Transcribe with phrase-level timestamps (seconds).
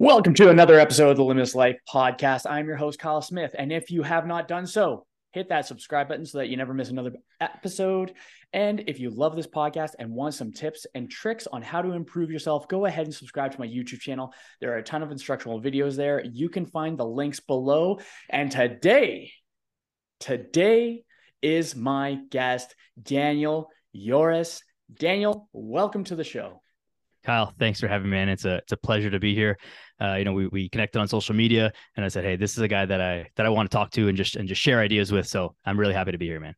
[0.00, 2.42] Welcome to another episode of the Limitless Life podcast.
[2.48, 3.52] I'm your host, Kyle Smith.
[3.58, 6.72] And if you have not done so, hit that subscribe button so that you never
[6.72, 8.14] miss another episode.
[8.52, 11.94] And if you love this podcast and want some tips and tricks on how to
[11.94, 14.32] improve yourself, go ahead and subscribe to my YouTube channel.
[14.60, 16.24] There are a ton of instructional videos there.
[16.24, 17.98] You can find the links below.
[18.30, 19.32] And today,
[20.20, 21.02] today
[21.42, 24.62] is my guest, Daniel Yores.
[24.94, 26.62] Daniel, welcome to the show.
[27.28, 28.30] Kyle, thanks for having me, man.
[28.30, 29.58] It's a it's a pleasure to be here.
[30.00, 32.60] Uh, you know, we we connected on social media, and I said, hey, this is
[32.60, 34.80] a guy that I that I want to talk to and just and just share
[34.80, 35.26] ideas with.
[35.26, 36.54] So I'm really happy to be here, man.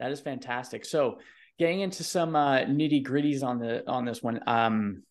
[0.00, 0.84] That is fantastic.
[0.84, 1.20] So
[1.58, 4.40] getting into some uh, nitty gritties on the on this one.
[4.46, 5.04] Um,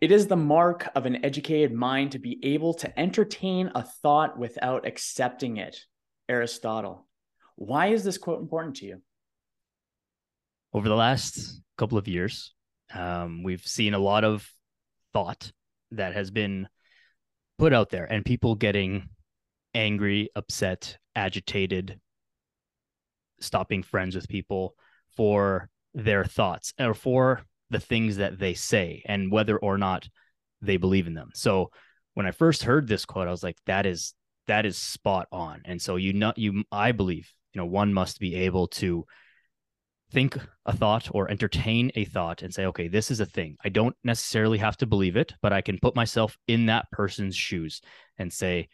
[0.00, 4.36] it is the mark of an educated mind to be able to entertain a thought
[4.36, 5.78] without accepting it.
[6.28, 7.06] Aristotle.
[7.54, 9.02] Why is this quote important to you?
[10.72, 12.56] Over the last couple of years,
[12.94, 14.48] um, we've seen a lot of
[15.12, 15.52] thought
[15.92, 16.68] that has been
[17.58, 19.08] put out there and people getting
[19.74, 22.00] angry, upset, agitated,
[23.40, 24.74] stopping friends with people
[25.16, 30.08] for their thoughts or for the things that they say and whether or not
[30.62, 31.30] they believe in them.
[31.34, 31.70] So
[32.14, 34.14] when I first heard this quote, I was like, that is
[34.46, 35.60] that is spot on.
[35.64, 39.04] And so you know you I believe, you know, one must be able to
[40.10, 43.56] think a thought or entertain a thought and say, okay, this is a thing.
[43.64, 47.36] I don't necessarily have to believe it, but I can put myself in that person's
[47.36, 47.80] shoes
[48.16, 48.68] and say,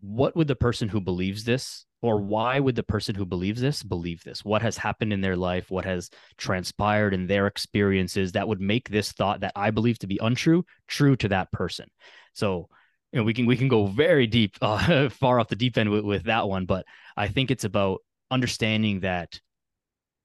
[0.00, 3.82] what would the person who believes this, or why would the person who believes this
[3.82, 4.44] believe this?
[4.44, 5.70] What has happened in their life?
[5.70, 10.06] What has transpired in their experiences that would make this thought that I believe to
[10.06, 11.88] be untrue true to that person?
[12.34, 12.68] So,
[13.12, 15.90] you know, we can we can go very deep, uh, far off the deep end
[15.90, 16.84] with, with that one, but
[17.16, 19.40] I think it's about understanding that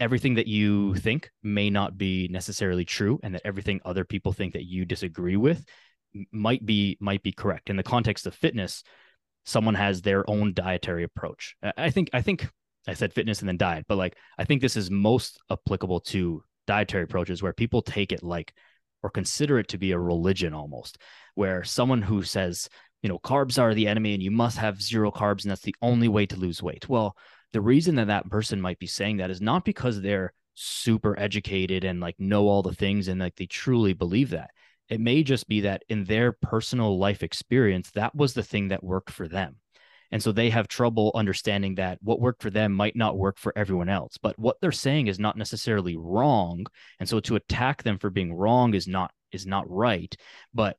[0.01, 4.53] everything that you think may not be necessarily true and that everything other people think
[4.53, 5.63] that you disagree with
[6.31, 7.69] might be might be correct.
[7.69, 8.83] In the context of fitness
[9.45, 11.55] someone has their own dietary approach.
[11.77, 12.49] I think i think
[12.87, 16.43] i said fitness and then diet but like i think this is most applicable to
[16.67, 18.53] dietary approaches where people take it like
[19.03, 20.97] or consider it to be a religion almost
[21.35, 22.69] where someone who says
[23.01, 25.75] you know carbs are the enemy and you must have zero carbs and that's the
[25.81, 26.87] only way to lose weight.
[26.87, 27.15] Well
[27.53, 31.83] the reason that that person might be saying that is not because they're super educated
[31.83, 34.51] and like know all the things and like they truly believe that.
[34.89, 38.83] It may just be that in their personal life experience, that was the thing that
[38.83, 39.55] worked for them.
[40.11, 43.53] And so they have trouble understanding that what worked for them might not work for
[43.57, 44.17] everyone else.
[44.21, 46.65] But what they're saying is not necessarily wrong.
[46.99, 50.13] And so to attack them for being wrong is not is not right.
[50.53, 50.75] But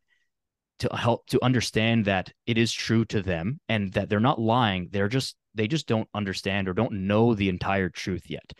[0.82, 4.88] to help to understand that it is true to them and that they're not lying,
[4.90, 8.52] they're just they just don't understand or don't know the entire truth yet.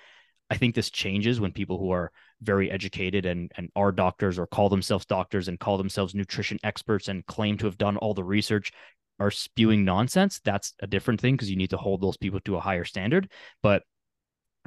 [0.50, 2.10] I think this changes when people who are
[2.42, 7.08] very educated and, and are doctors or call themselves doctors and call themselves nutrition experts
[7.08, 8.72] and claim to have done all the research
[9.18, 10.40] are spewing nonsense.
[10.44, 13.30] That's a different thing because you need to hold those people to a higher standard.
[13.62, 13.82] But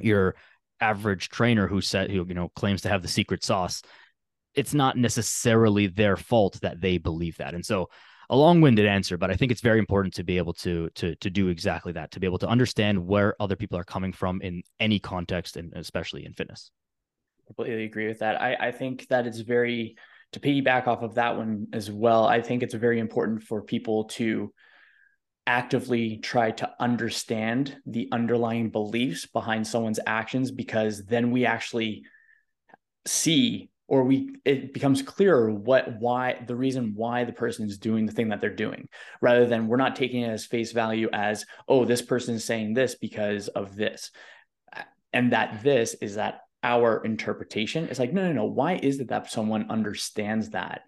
[0.00, 0.34] your
[0.80, 3.82] average trainer who said who you know claims to have the secret sauce,
[4.56, 7.54] it's not necessarily their fault that they believe that.
[7.54, 7.88] And so
[8.28, 11.30] a long-winded answer, but I think it's very important to be able to to to
[11.30, 14.62] do exactly that, to be able to understand where other people are coming from in
[14.80, 16.70] any context, and especially in fitness.
[17.46, 18.40] Completely agree with that.
[18.40, 19.96] I I think that it's very
[20.32, 22.26] to piggyback off of that one as well.
[22.26, 24.52] I think it's very important for people to
[25.46, 32.02] actively try to understand the underlying beliefs behind someone's actions because then we actually
[33.06, 38.06] see or we it becomes clearer what why the reason why the person is doing
[38.06, 38.88] the thing that they're doing
[39.20, 42.74] rather than we're not taking it as face value as oh this person is saying
[42.74, 44.10] this because of this.
[45.12, 47.88] And that this is that our interpretation.
[47.88, 48.44] It's like no no no.
[48.44, 50.82] Why is it that someone understands that?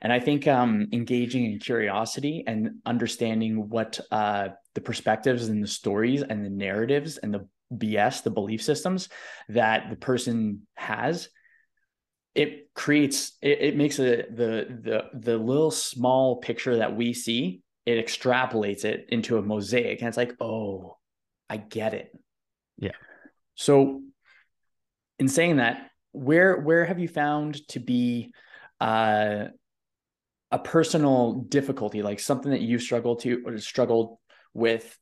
[0.00, 5.68] And i think um, engaging in curiosity and understanding what uh, the perspectives and the
[5.68, 9.08] stories and the narratives and the bs the belief systems
[9.48, 11.30] that the person has
[12.34, 17.62] it creates it, it makes a, the the the little small picture that we see
[17.84, 20.96] it extrapolates it into a mosaic and it's like oh
[21.52, 22.16] i get it.
[22.78, 22.92] Yeah.
[23.54, 24.02] So
[25.18, 28.32] in saying that where where have you found to be
[28.80, 29.46] uh,
[30.50, 34.18] a personal difficulty like something that you struggled to or struggled
[34.54, 34.98] with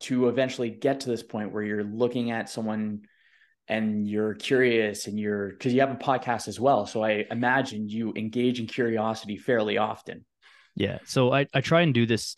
[0.00, 3.02] to eventually get to this point where you're looking at someone
[3.68, 6.86] and you're curious and you're because you have a podcast as well.
[6.86, 10.24] So I imagine you engage in curiosity fairly often.
[10.76, 10.98] Yeah.
[11.04, 12.36] So I, I try and do this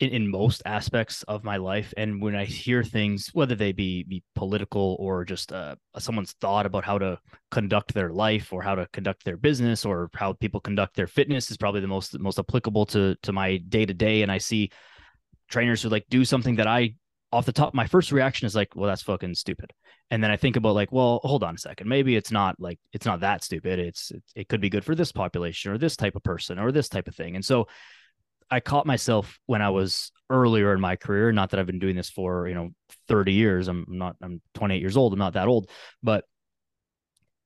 [0.00, 1.94] in, in most aspects of my life.
[1.96, 6.66] And when I hear things, whether they be, be political or just uh, someone's thought
[6.66, 7.18] about how to
[7.50, 11.50] conduct their life or how to conduct their business or how people conduct their fitness
[11.50, 14.22] is probably the most most applicable to to my day to day.
[14.22, 14.70] And I see
[15.48, 16.94] trainers who like do something that I
[17.32, 19.72] off the top, my first reaction is like, well, that's fucking stupid.
[20.10, 21.88] And then I think about like, well, hold on a second.
[21.88, 23.78] Maybe it's not like it's not that stupid.
[23.78, 26.72] It's it, it could be good for this population or this type of person or
[26.72, 27.36] this type of thing.
[27.36, 27.68] And so
[28.50, 31.30] I caught myself when I was earlier in my career.
[31.30, 32.70] Not that I've been doing this for you know
[33.08, 33.68] 30 years.
[33.68, 34.16] I'm not.
[34.20, 35.12] I'm 28 years old.
[35.12, 35.70] I'm not that old.
[36.02, 36.24] But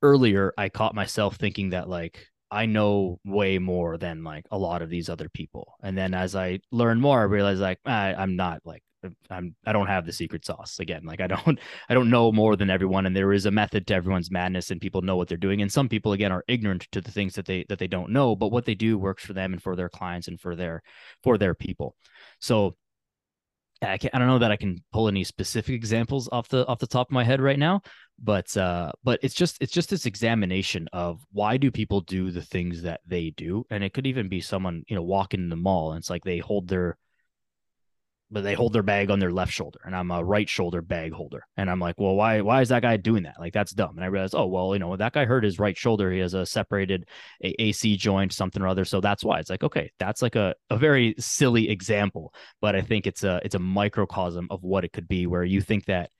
[0.01, 4.81] earlier, I caught myself thinking that like I know way more than like a lot
[4.81, 5.75] of these other people.
[5.83, 8.83] And then as I learned more, I realized like I, I'm not like
[9.31, 11.05] I'm I don't have the secret sauce again.
[11.05, 11.59] Like I don't
[11.89, 14.81] I don't know more than everyone, and there is a method to everyone's madness, and
[14.81, 15.63] people know what they're doing.
[15.63, 18.37] And some people again are ignorant to the things that they that they don't know,
[18.37, 20.83] but what they do works for them and for their clients and for their
[21.23, 21.97] for their people.
[22.41, 22.77] So
[23.83, 26.79] I can I don't know that I can pull any specific examples off the off
[26.79, 27.83] the top of my head right now,
[28.19, 32.43] but uh, but it's just it's just this examination of why do people do the
[32.43, 35.57] things that they do, and it could even be someone you know walking in the
[35.57, 36.97] mall, and it's like they hold their
[38.31, 41.13] but they hold their bag on their left shoulder and I'm a right shoulder bag
[41.13, 41.47] holder.
[41.57, 43.37] And I'm like, well, why why is that guy doing that?
[43.39, 43.97] Like that's dumb.
[43.97, 46.11] And I realized, oh well, you know, that guy hurt his right shoulder.
[46.11, 47.07] He has a separated
[47.43, 48.85] AC joint, something or other.
[48.85, 52.35] So that's why it's like, okay, that's like a, a very silly example.
[52.61, 55.61] But I think it's a it's a microcosm of what it could be where you
[55.61, 56.11] think that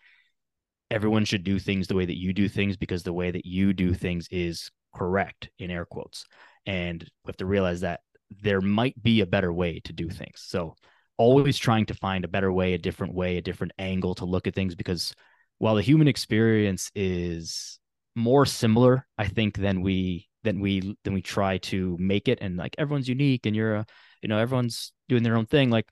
[0.91, 3.73] everyone should do things the way that you do things because the way that you
[3.73, 6.25] do things is correct in air quotes.
[6.67, 10.43] And we have to realize that there might be a better way to do things.
[10.47, 10.77] So
[11.17, 14.47] always trying to find a better way, a different way, a different angle to look
[14.47, 15.15] at things because
[15.59, 17.79] while the human experience is
[18.17, 22.57] more similar, I think than we than we than we try to make it and
[22.57, 23.87] like everyone's unique and you're a
[24.23, 25.87] you know everyone's doing their own thing like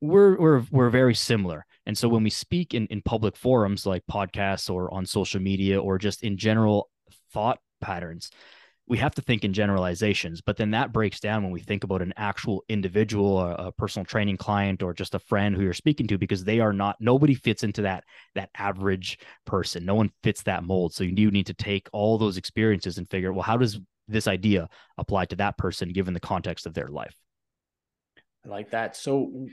[0.00, 1.64] we're we're we're very similar.
[1.86, 5.80] And so when we speak in in public forums like podcasts or on social media
[5.80, 6.90] or just in general
[7.32, 8.30] thought patterns
[8.88, 12.02] we have to think in generalizations, but then that breaks down when we think about
[12.02, 16.18] an actual individual, a, personal training client, or just a friend who you're speaking to,
[16.18, 18.04] because they are not nobody fits into that
[18.34, 19.84] that average person.
[19.84, 20.94] No one fits that mold.
[20.94, 24.28] So you do need to take all those experiences and figure, well, how does this
[24.28, 24.68] idea
[24.98, 27.16] apply to that person given the context of their life?
[28.44, 28.96] I like that.
[28.96, 29.48] So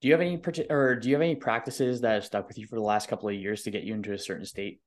[0.00, 2.66] do you have any or do you have any practices that have stuck with you
[2.66, 4.80] for the last couple of years to get you into a certain state?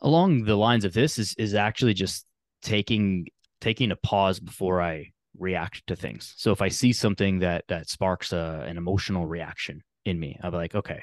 [0.00, 2.26] Along the lines of this is is actually just
[2.62, 3.26] taking
[3.60, 6.34] taking a pause before I react to things.
[6.36, 10.50] So if I see something that that sparks a, an emotional reaction in me, I'll
[10.50, 11.02] be like, okay,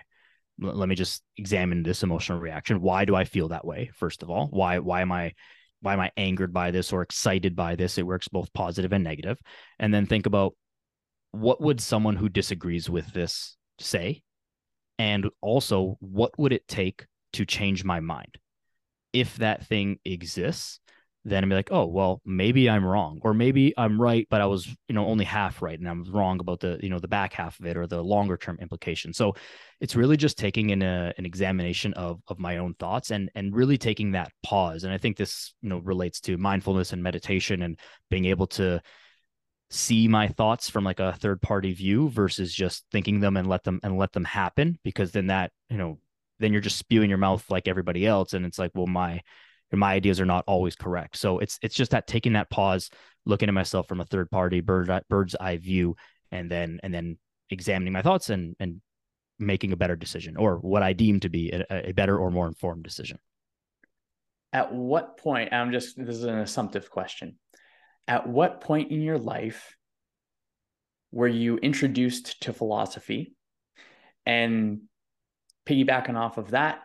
[0.64, 2.82] l- let me just examine this emotional reaction.
[2.82, 3.92] Why do I feel that way?
[3.96, 5.34] First of all, why why am I
[5.82, 7.98] why am I angered by this or excited by this?
[7.98, 9.38] It works both positive and negative.
[9.80, 10.56] And then think about
[11.32, 14.24] what would someone who disagrees with this say?
[14.98, 18.38] And also, what would it take to change my mind?
[19.16, 20.80] If that thing exists,
[21.24, 24.68] then I'm like, oh, well, maybe I'm wrong, or maybe I'm right, but I was,
[24.88, 27.60] you know, only half right, and I'm wrong about the, you know, the back half
[27.60, 29.12] of it or the longer term implication.
[29.12, 29.34] So
[29.82, 33.56] it's really just taking in a, an examination of of my own thoughts and and
[33.56, 34.84] really taking that pause.
[34.84, 37.80] And I think this, you know, relates to mindfulness and meditation and
[38.12, 38.82] being able to
[39.72, 43.64] see my thoughts from like a third party view versus just thinking them and let
[43.64, 45.98] them and let them happen because then that you know
[46.40, 49.22] then you're just spewing your mouth like everybody else and it's like well my
[49.76, 51.18] my ideas are not always correct.
[51.18, 52.90] So it's it's just that taking that pause
[53.26, 55.96] looking at myself from a third party bird bird's eye view
[56.32, 57.18] and then and then
[57.50, 58.82] examining my thoughts and and
[59.38, 62.48] making a better decision or what i deem to be a, a better or more
[62.48, 63.18] informed decision.
[64.54, 67.38] At what point i'm just this is an assumptive question.
[68.08, 69.76] At what point in your life
[71.12, 73.34] were you introduced to philosophy?
[74.26, 74.82] And
[75.66, 76.84] piggybacking off of that,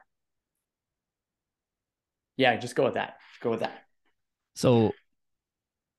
[2.36, 3.16] yeah, just go with that.
[3.40, 3.84] Go with that.
[4.54, 4.92] So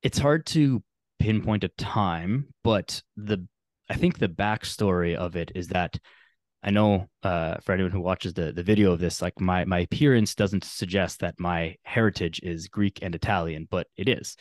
[0.01, 0.81] it's hard to
[1.19, 3.47] pinpoint a time, but the
[3.89, 5.99] I think the backstory of it is that
[6.63, 9.79] I know uh, for anyone who watches the the video of this, like my my
[9.79, 14.35] appearance doesn't suggest that my heritage is Greek and Italian, but it is.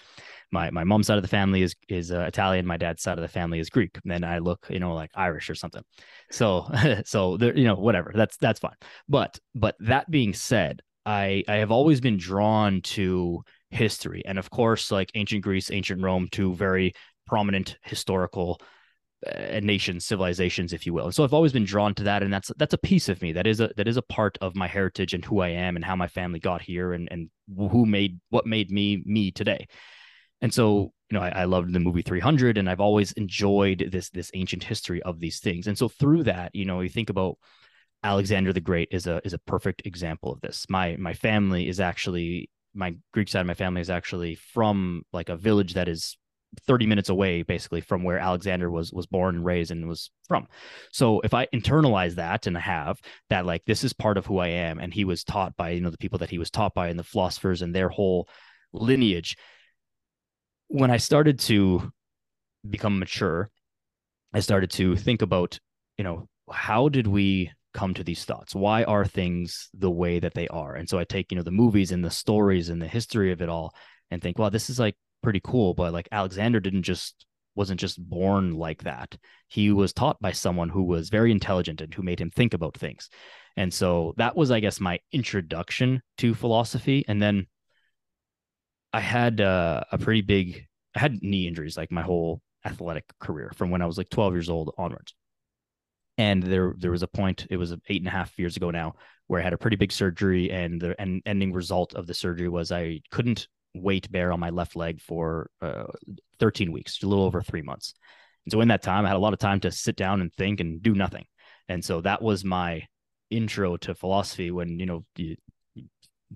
[0.53, 2.67] My my mom's side of the family is is uh, Italian.
[2.67, 3.99] My dad's side of the family is Greek.
[4.03, 5.83] And then I look, you know, like Irish or something.
[6.31, 6.69] So
[7.07, 8.13] so there, you know, whatever.
[8.15, 8.77] That's that's fine.
[9.09, 14.51] But but that being said, I I have always been drawn to history, and of
[14.51, 16.93] course, like ancient Greece, ancient Rome, two very
[17.27, 18.61] prominent historical
[19.63, 21.07] nations, civilizations, if you will.
[21.07, 23.33] And so I've always been drawn to that, and that's that's a piece of me
[23.33, 25.85] that is a that is a part of my heritage and who I am and
[25.85, 29.67] how my family got here and and who made what made me me today.
[30.41, 34.11] And so you know, I, I loved the movie 300 and I've always enjoyed this,
[34.11, 35.67] this ancient history of these things.
[35.67, 37.37] And so through that, you know, you think about
[38.03, 40.67] Alexander the Great is a, is a perfect example of this.
[40.69, 45.29] My, my family is actually, my Greek side of my family is actually from like
[45.29, 46.17] a village that is
[46.67, 50.49] 30 minutes away basically from where Alexander was was born and raised and was from.
[50.93, 54.39] So if I internalize that and I have that like this is part of who
[54.39, 56.75] I am and he was taught by you know the people that he was taught
[56.75, 58.29] by and the philosophers and their whole
[58.73, 59.37] lineage
[60.69, 61.93] when I started to
[62.69, 63.51] become mature
[64.33, 65.59] I started to think about
[65.99, 70.35] you know how did we come to these thoughts why are things the way that
[70.35, 72.89] they are and so I take you know the movies and the stories and the
[72.89, 73.73] history of it all
[74.11, 75.75] and think well this is like pretty cool.
[75.75, 79.17] But like Alexander didn't just wasn't just born like that.
[79.49, 82.77] He was taught by someone who was very intelligent and who made him think about
[82.77, 83.11] things.
[83.57, 87.05] And so that was, I guess, my introduction to philosophy.
[87.09, 87.47] And then
[88.93, 93.53] I had uh, a pretty big, I had knee injuries like my whole athletic career
[93.55, 95.15] from when I was like 12 years old onwards.
[96.19, 97.47] And there, there was a point.
[97.51, 98.95] It was eight and a half years ago now,
[99.27, 102.49] where I had a pretty big surgery, and the and ending result of the surgery
[102.49, 105.85] was I couldn't weight bear on my left leg for uh,
[106.39, 107.95] 13 weeks, a little over three months.
[108.45, 110.33] And so in that time, I had a lot of time to sit down and
[110.33, 111.27] think and do nothing.
[111.69, 112.83] And so that was my
[113.31, 115.37] intro to philosophy when, you know, you,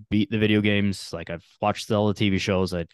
[0.09, 1.11] beat the video games.
[1.13, 2.73] Like I've watched all the TV shows.
[2.73, 2.85] I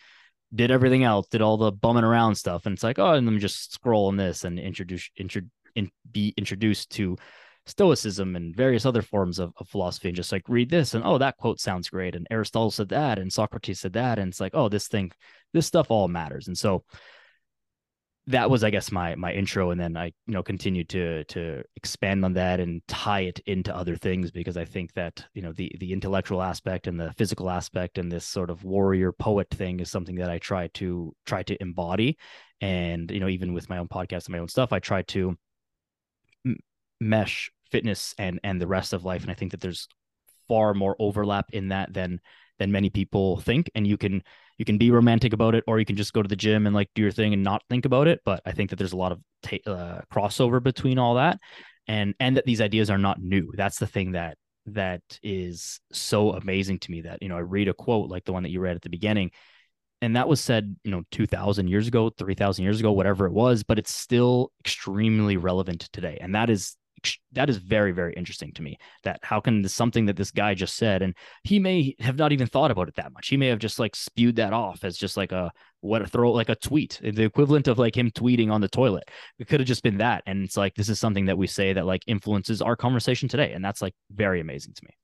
[0.53, 2.65] did everything else, did all the bumming around stuff.
[2.65, 5.43] And it's like, oh, and let me just scroll on this and introduce, intro,
[5.75, 7.17] in, be introduced to
[7.65, 11.18] stoicism and various other forms of, of, philosophy and just like read this and oh
[11.18, 14.53] that quote sounds great and aristotle said that and socrates said that and it's like
[14.56, 15.12] oh this thing
[15.53, 16.84] this stuff all matters and so
[18.27, 21.63] that was i guess my my intro and then i you know continued to to
[21.75, 25.53] expand on that and tie it into other things because i think that you know
[25.53, 29.80] the the intellectual aspect and the physical aspect and this sort of warrior poet thing
[29.80, 32.18] is something that i try to try to embody.
[32.60, 35.36] And you know even with my own podcast and my own stuff i try to
[37.01, 39.24] mesh fitness and and the rest of life.
[39.24, 39.88] And i think that there's
[40.48, 42.22] far more overlap in that than
[42.60, 43.70] than many people think.
[43.75, 44.24] And you can
[44.58, 46.75] you can be romantic about it or you can just go to the gym and
[46.75, 48.22] like do your thing and not think about it.
[48.24, 49.20] But i think that there's a lot of
[49.65, 51.39] uh, crossover between all that
[51.88, 53.51] and and that these ideas are not new.
[53.55, 57.67] That's the thing that that is so amazing to me that you know i read
[57.67, 59.31] a quote like the one that you read at the beginning
[60.01, 63.63] and that was said you know 2000 years ago 3000 years ago whatever it was
[63.63, 66.17] but it's still extremely relevant today.
[66.22, 66.75] And that is
[67.31, 70.53] that is very very interesting to me that how can this, something that this guy
[70.53, 73.27] just said and he may have not even thought about it that much.
[73.27, 76.31] He may have just like spewed that off as just like a what a throw
[76.31, 79.10] like a tweet the equivalent of like him tweeting on the toilet.
[79.39, 81.74] It could have just been that and it's like this is something that we say
[81.74, 84.96] that like influences our conversation today and that's like very amazing to me.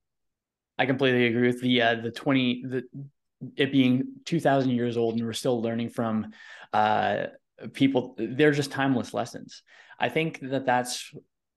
[0.77, 2.83] I completely agree with the uh the 20 the
[3.55, 6.31] it being 2000 years old and we're still learning from
[6.73, 7.27] uh
[7.73, 9.63] people they're just timeless lessons.
[9.99, 11.11] I think that that's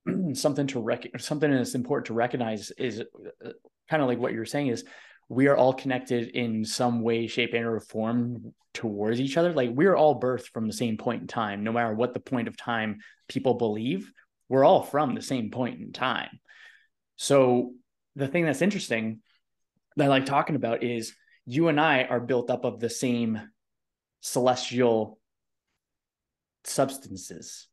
[0.34, 3.50] something to rec- something that's important to recognize is uh,
[3.88, 4.84] kind of like what you're saying is
[5.28, 9.52] we are all connected in some way shape and or form towards each other.
[9.52, 11.64] Like we're all birthed from the same point in time.
[11.64, 14.10] No matter what the point of time people believe
[14.48, 16.40] we're all from the same point in time.
[17.16, 17.74] So
[18.16, 19.20] the thing that's interesting
[19.96, 21.14] that i like talking about is
[21.46, 23.40] you and i are built up of the same
[24.20, 25.18] celestial
[26.64, 27.68] substances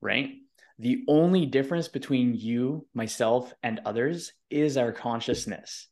[0.00, 0.30] right
[0.78, 5.88] the only difference between you, myself, and others is our consciousness.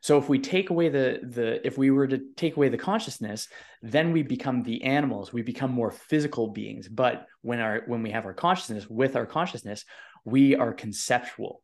[0.00, 3.48] So if we take away the the if we were to take away the consciousness,
[3.80, 5.32] then we become the animals.
[5.32, 6.88] We become more physical beings.
[6.88, 9.84] But when our when we have our consciousness with our consciousness,
[10.24, 11.62] we are conceptual.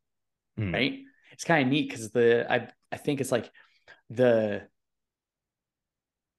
[0.59, 0.73] Mm.
[0.73, 0.99] Right?
[1.33, 3.51] It's kind of neat because the I I think it's like
[4.09, 4.63] the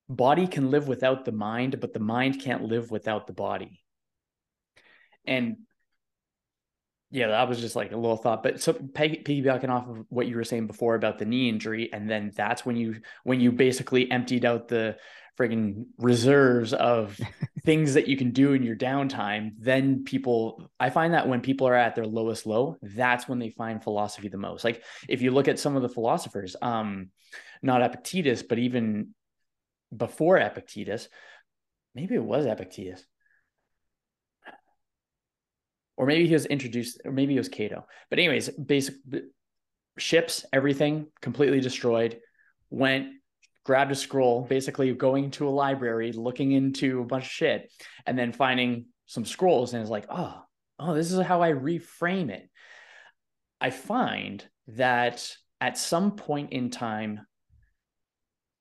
[0.09, 3.81] body can live without the mind, but the mind can't live without the body.
[5.25, 5.57] And
[7.11, 8.41] yeah, that was just like a little thought.
[8.41, 12.09] But so piggybacking off of what you were saying before about the knee injury, and
[12.09, 14.95] then that's when you when you basically emptied out the
[15.37, 17.19] frigging reserves of
[17.65, 19.51] things that you can do in your downtime.
[19.59, 23.49] Then people, I find that when people are at their lowest low, that's when they
[23.49, 24.63] find philosophy the most.
[24.63, 27.09] Like if you look at some of the philosophers, um,
[27.61, 29.13] not Epictetus, but even
[29.95, 31.09] before Epictetus,
[31.93, 33.05] maybe it was Epictetus
[36.01, 37.85] or maybe he was introduced, or maybe it was Cato.
[38.09, 38.95] But anyways, basic
[39.99, 42.19] ships, everything completely destroyed.
[42.71, 43.09] Went,
[43.63, 47.71] grabbed a scroll, basically going to a library, looking into a bunch of shit,
[48.07, 50.41] and then finding some scrolls, and it's like, oh,
[50.79, 52.49] oh, this is how I reframe it.
[53.61, 57.27] I find that at some point in time,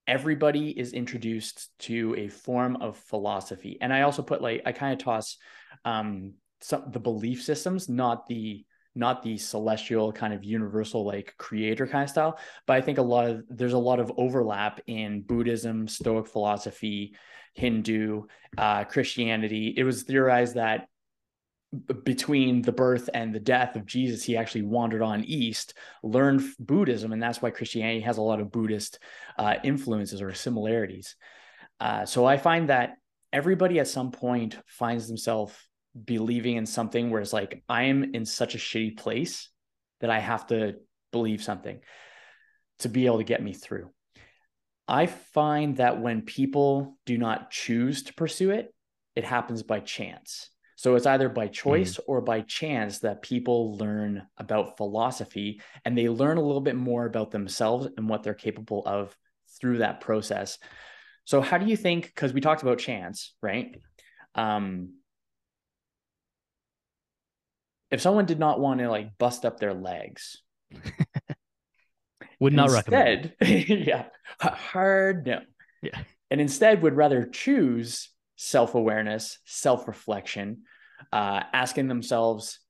[0.06, 3.78] everybody is introduced to a form of philosophy.
[3.80, 5.38] And I also put like I kind of toss
[5.86, 8.64] um some the belief systems, not the
[8.94, 12.38] not the celestial kind of universal like creator kind of style.
[12.66, 17.14] But i think a lot of there's a lot of overlap in buddhism stoic philosophy
[17.54, 18.24] hindu
[18.58, 19.74] uh, christianity.
[19.76, 20.88] It was theorized that
[22.04, 27.12] between the birth and the death of jesus he actually wandered on east learned buddhism
[27.12, 28.98] and that's why christianity has a lot of buddhist
[29.38, 31.14] uh, influences or similarities.
[31.78, 32.96] Uh, so i find that
[33.32, 35.54] everybody at some point finds themselves
[36.04, 39.48] believing in something where it's like I'm in such a shitty place
[40.00, 40.76] that I have to
[41.12, 41.80] believe something
[42.80, 43.90] to be able to get me through.
[44.88, 48.74] I find that when people do not choose to pursue it,
[49.14, 50.50] it happens by chance.
[50.76, 52.00] So it's either by choice mm.
[52.06, 57.04] or by chance that people learn about philosophy and they learn a little bit more
[57.04, 59.14] about themselves and what they're capable of
[59.60, 60.58] through that process.
[61.24, 63.78] So how do you think because we talked about chance, right?
[64.34, 64.94] Um,
[67.90, 70.42] if someone did not want to like bust up their legs,
[72.40, 73.68] would not instead, recommend.
[73.86, 74.04] yeah,
[74.40, 75.40] hard no.
[75.82, 75.98] Yeah,
[76.30, 80.62] and instead would rather choose self awareness, self reflection,
[81.12, 82.60] uh, asking themselves,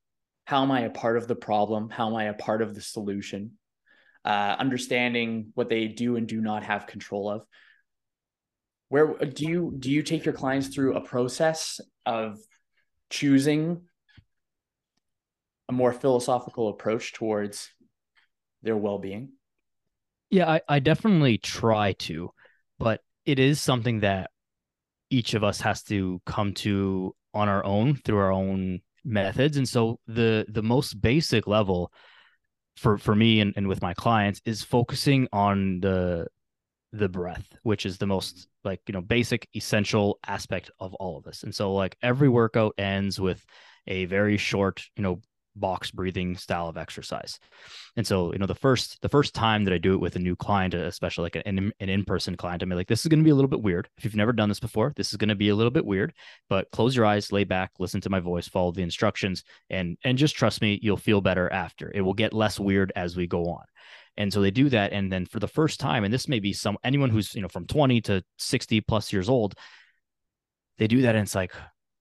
[0.44, 1.90] "How am I a part of the problem?
[1.90, 3.52] How am I a part of the solution?"
[4.24, 7.42] Uh, understanding what they do and do not have control of.
[8.88, 12.38] Where do you do you take your clients through a process of
[13.08, 13.82] choosing
[15.70, 17.70] a more philosophical approach towards
[18.62, 19.30] their well-being?
[20.28, 22.30] Yeah I, I definitely try to
[22.78, 24.30] but it is something that
[25.10, 29.56] each of us has to come to on our own through our own methods.
[29.56, 31.92] And so the the most basic level
[32.76, 36.26] for for me and, and with my clients is focusing on the
[36.92, 41.22] the breath which is the most like you know basic essential aspect of all of
[41.22, 43.44] this and so like every workout ends with
[43.86, 45.20] a very short you know
[45.56, 47.38] box breathing style of exercise.
[47.96, 50.20] And so, you know, the first the first time that I do it with a
[50.20, 53.30] new client, especially like an, an in-person client, I'm like, this is going to be
[53.30, 53.88] a little bit weird.
[53.96, 56.12] If you've never done this before, this is going to be a little bit weird,
[56.48, 60.18] but close your eyes, lay back, listen to my voice, follow the instructions, and and
[60.18, 61.90] just trust me, you'll feel better after.
[61.94, 63.64] It will get less weird as we go on.
[64.16, 64.92] And so they do that.
[64.92, 67.48] And then for the first time, and this may be some anyone who's, you know,
[67.48, 69.54] from 20 to 60 plus years old,
[70.78, 71.52] they do that and it's like,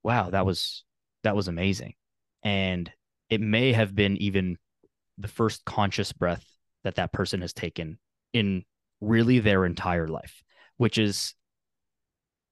[0.02, 0.84] wow, that was
[1.22, 1.94] that was amazing.
[2.42, 2.90] And
[3.30, 4.56] it may have been even
[5.18, 6.44] the first conscious breath
[6.84, 7.98] that that person has taken
[8.32, 8.64] in
[9.00, 10.42] really their entire life
[10.76, 11.34] which is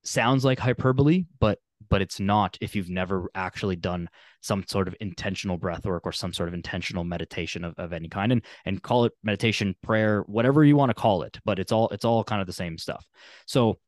[0.05, 4.09] sounds like hyperbole but but it's not if you've never actually done
[4.41, 8.09] some sort of intentional breath work or some sort of intentional meditation of, of any
[8.09, 8.33] kind.
[8.33, 11.89] And and call it meditation prayer whatever you want to call it but it's all
[11.91, 13.05] it's all kind of the same stuff.
[13.47, 13.79] So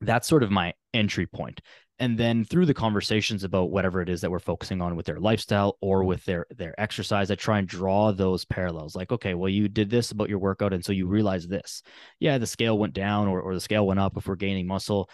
[0.00, 1.60] that's sort of my entry point
[1.98, 5.20] and then through the conversations about whatever it is that we're focusing on with their
[5.20, 6.08] lifestyle or mm-hmm.
[6.08, 9.90] with their their exercise i try and draw those parallels like okay well you did
[9.90, 11.82] this about your workout and so you realize this.
[12.18, 15.08] Yeah the scale went down or, or the scale went up if we're gaining muscle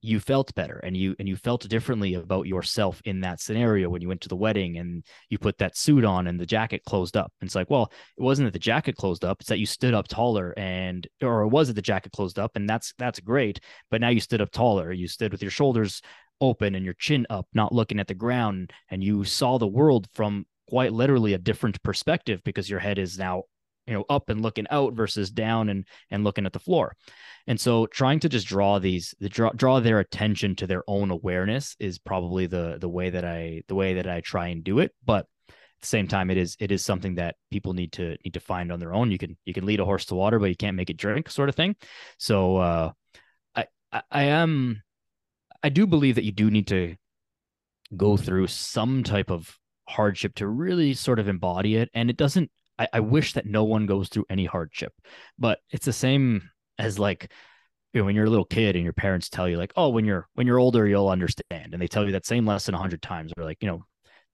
[0.00, 4.00] you felt better and you and you felt differently about yourself in that scenario when
[4.00, 7.16] you went to the wedding and you put that suit on and the jacket closed
[7.16, 7.32] up.
[7.40, 9.94] And it's like, well, it wasn't that the jacket closed up, it's that you stood
[9.94, 13.60] up taller and or it was that the jacket closed up and that's that's great,
[13.90, 14.92] but now you stood up taller.
[14.92, 16.00] You stood with your shoulders
[16.40, 20.06] open and your chin up, not looking at the ground and you saw the world
[20.14, 23.42] from quite literally a different perspective because your head is now
[23.88, 26.94] you know up and looking out versus down and and looking at the floor.
[27.46, 31.10] And so trying to just draw these the draw, draw their attention to their own
[31.10, 34.78] awareness is probably the the way that i the way that i try and do
[34.78, 34.92] it.
[35.04, 38.34] But at the same time it is it is something that people need to need
[38.34, 39.10] to find on their own.
[39.10, 41.30] You can you can lead a horse to water but you can't make it drink
[41.30, 41.74] sort of thing.
[42.18, 42.92] So uh
[43.56, 44.82] i i, I am
[45.62, 46.96] i do believe that you do need to
[47.96, 51.90] go through some type of hardship to really sort of embody it.
[51.94, 54.92] And it doesn't I, I wish that no one goes through any hardship,
[55.38, 57.32] but it's the same as like
[57.92, 60.04] you know, when you're a little kid and your parents tell you like, oh, when
[60.04, 63.02] you're when you're older, you'll understand, and they tell you that same lesson a hundred
[63.02, 63.32] times.
[63.36, 63.84] Or like, you know,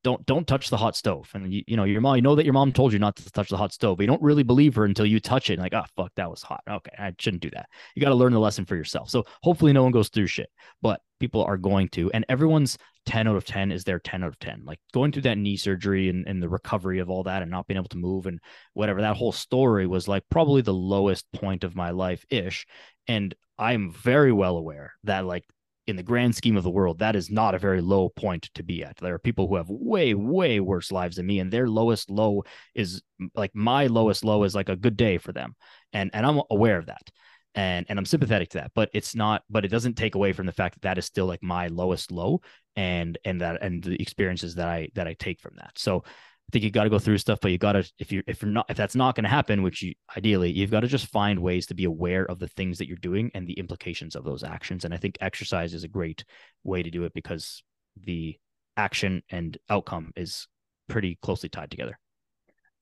[0.05, 2.45] don't don't touch the hot stove, and you, you know your mom, you know that
[2.45, 4.77] your mom told you not to touch the hot stove, but you don't really believe
[4.77, 5.55] her until you touch it.
[5.55, 6.63] And like, oh fuck, that was hot.
[6.71, 7.67] Okay, I shouldn't do that.
[7.97, 9.11] You got to learn the lesson for yourself.
[9.11, 13.29] So hopefully, no one goes through shit, but people are going to, and everyone's 10
[13.29, 14.63] out of 10 is their 10 out of 10.
[14.65, 17.67] Like going through that knee surgery and, and the recovery of all that and not
[17.67, 18.39] being able to move and
[18.75, 22.67] whatever, that whole story was like probably the lowest point of my life ish.
[23.09, 25.45] And I'm very well aware that, like,
[25.87, 28.63] in the grand scheme of the world, that is not a very low point to
[28.63, 28.97] be at.
[28.97, 32.45] There are people who have way, way worse lives than me, and their lowest low
[32.75, 33.03] is
[33.35, 35.55] like my lowest low is like a good day for them.
[35.93, 37.11] And and I'm aware of that.
[37.55, 39.43] and and I'm sympathetic to that, but it's not.
[39.49, 42.11] But it doesn't take away from the fact that that is still like my lowest
[42.11, 42.41] low,
[42.77, 45.73] and and that and the experiences that I that I take from that.
[45.77, 46.05] So
[46.49, 48.43] I think you got to go through stuff, but you got to if you if
[48.43, 51.07] you're not if that's not going to happen, which you ideally you've got to just
[51.07, 54.25] find ways to be aware of the things that you're doing and the implications of
[54.25, 54.85] those actions.
[54.85, 56.25] And I think exercise is a great
[56.63, 57.63] way to do it because
[57.97, 58.37] the
[58.77, 60.47] action and outcome is
[60.89, 61.99] pretty closely tied together.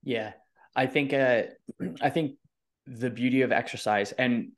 [0.03, 0.33] Yeah,
[0.75, 1.42] I think uh,
[2.03, 2.33] I think
[2.87, 4.12] the beauty of exercise.
[4.12, 4.53] And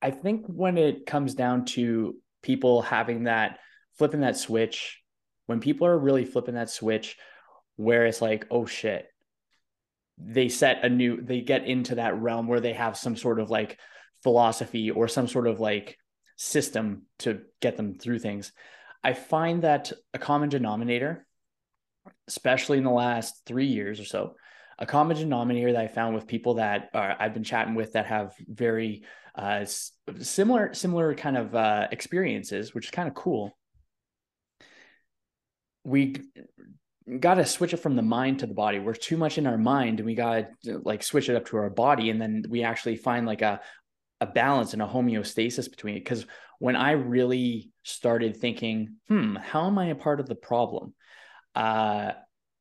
[0.00, 3.58] I think when it comes down to people having that
[3.98, 5.00] flipping that switch,
[5.46, 7.16] when people are really flipping that switch,
[7.76, 9.06] where it's like, oh shit,
[10.18, 13.50] they set a new, they get into that realm where they have some sort of
[13.50, 13.78] like
[14.22, 15.98] philosophy or some sort of like
[16.36, 18.52] system to get them through things.
[19.02, 21.26] I find that a common denominator,
[22.28, 24.34] especially in the last three years or so,
[24.78, 28.34] a common denominator that I found with people that I've been chatting with that have
[28.48, 29.64] very uh,
[30.20, 33.56] similar similar kind of uh, experiences, which is kind of cool.
[35.84, 36.16] We
[37.20, 38.78] got to switch it from the mind to the body.
[38.78, 41.56] We're too much in our mind, and we got to like switch it up to
[41.58, 43.60] our body, and then we actually find like a
[44.20, 46.04] a balance and a homeostasis between it.
[46.04, 46.26] Because
[46.58, 50.94] when I really started thinking, hmm, how am I a part of the problem?
[51.54, 52.12] Uh,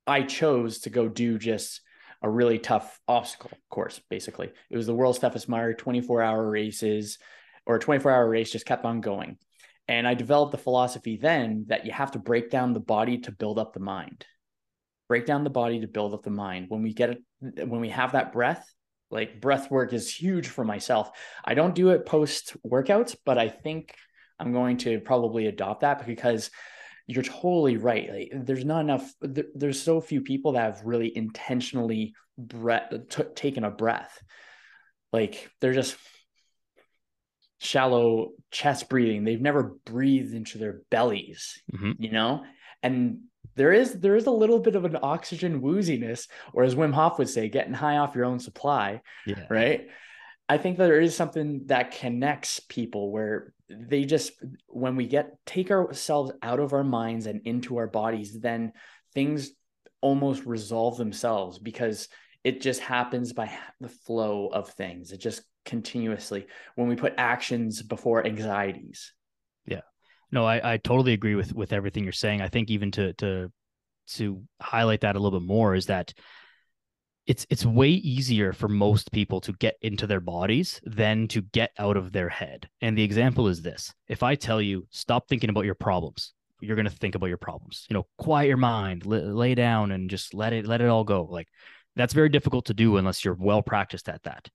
[0.05, 1.81] I chose to go do just
[2.21, 4.51] a really tough obstacle course, basically.
[4.69, 7.17] It was the world's toughest mile, 24 hour races,
[7.65, 9.37] or a 24 hour race just kept on going.
[9.87, 13.31] And I developed the philosophy then that you have to break down the body to
[13.31, 14.25] build up the mind.
[15.07, 16.67] Break down the body to build up the mind.
[16.69, 18.65] When we get it, when we have that breath,
[19.11, 21.11] like breath work is huge for myself.
[21.43, 23.93] I don't do it post workouts, but I think
[24.39, 26.49] I'm going to probably adopt that because
[27.05, 28.09] you're totally right.
[28.09, 29.13] Like, there's not enough.
[29.21, 34.21] There, there's so few people that have really intentionally breath t- taken a breath.
[35.11, 35.95] Like they're just
[37.59, 39.23] shallow chest breathing.
[39.23, 41.91] They've never breathed into their bellies, mm-hmm.
[42.01, 42.43] you know.
[42.81, 43.21] And
[43.55, 47.19] there is there is a little bit of an oxygen wooziness, or as Wim Hof
[47.19, 49.01] would say, getting high off your own supply.
[49.25, 49.45] Yeah.
[49.49, 49.87] Right.
[50.49, 54.31] I think that there is something that connects people where they just
[54.67, 58.73] when we get take ourselves out of our minds and into our bodies then
[59.13, 59.51] things
[60.01, 62.09] almost resolve themselves because
[62.43, 67.81] it just happens by the flow of things it just continuously when we put actions
[67.81, 69.13] before anxieties
[70.33, 73.51] no i, I totally agree with with everything you're saying i think even to to
[74.07, 76.13] to highlight that a little bit more is that
[77.25, 81.71] it's it's way easier for most people to get into their bodies than to get
[81.79, 82.67] out of their head.
[82.81, 83.93] And the example is this.
[84.09, 87.37] If I tell you stop thinking about your problems, you're going to think about your
[87.37, 87.85] problems.
[87.89, 91.23] You know, quiet your mind, lay down and just let it let it all go.
[91.23, 91.47] Like
[91.95, 94.49] that's very difficult to do unless you're well practiced at that.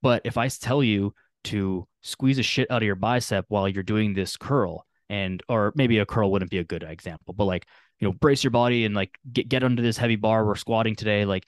[0.00, 1.12] But if I tell you
[1.44, 5.72] to squeeze a shit out of your bicep while you're doing this curl and or
[5.74, 7.66] maybe a curl wouldn't be a good example, but like
[7.98, 10.96] you know, brace your body and like get get under this heavy bar we're squatting
[10.96, 11.24] today.
[11.24, 11.44] Like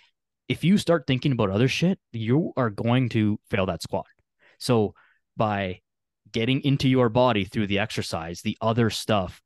[0.49, 4.07] if you start thinking about other shit, you are going to fail that squat.
[4.59, 4.95] So
[5.37, 5.81] by
[6.33, 9.41] getting into your body through the exercise, the other stuff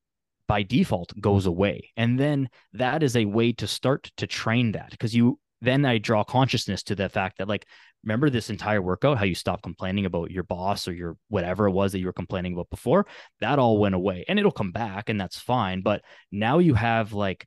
[0.49, 1.91] by default goes away.
[1.97, 5.99] And then that is a way to start to train that because you then I
[5.99, 7.67] draw consciousness to the fact that like
[8.05, 11.73] remember this entire workout how you stopped complaining about your boss or your whatever it
[11.73, 13.07] was that you were complaining about before
[13.41, 17.13] that all went away and it'll come back and that's fine but now you have
[17.13, 17.47] like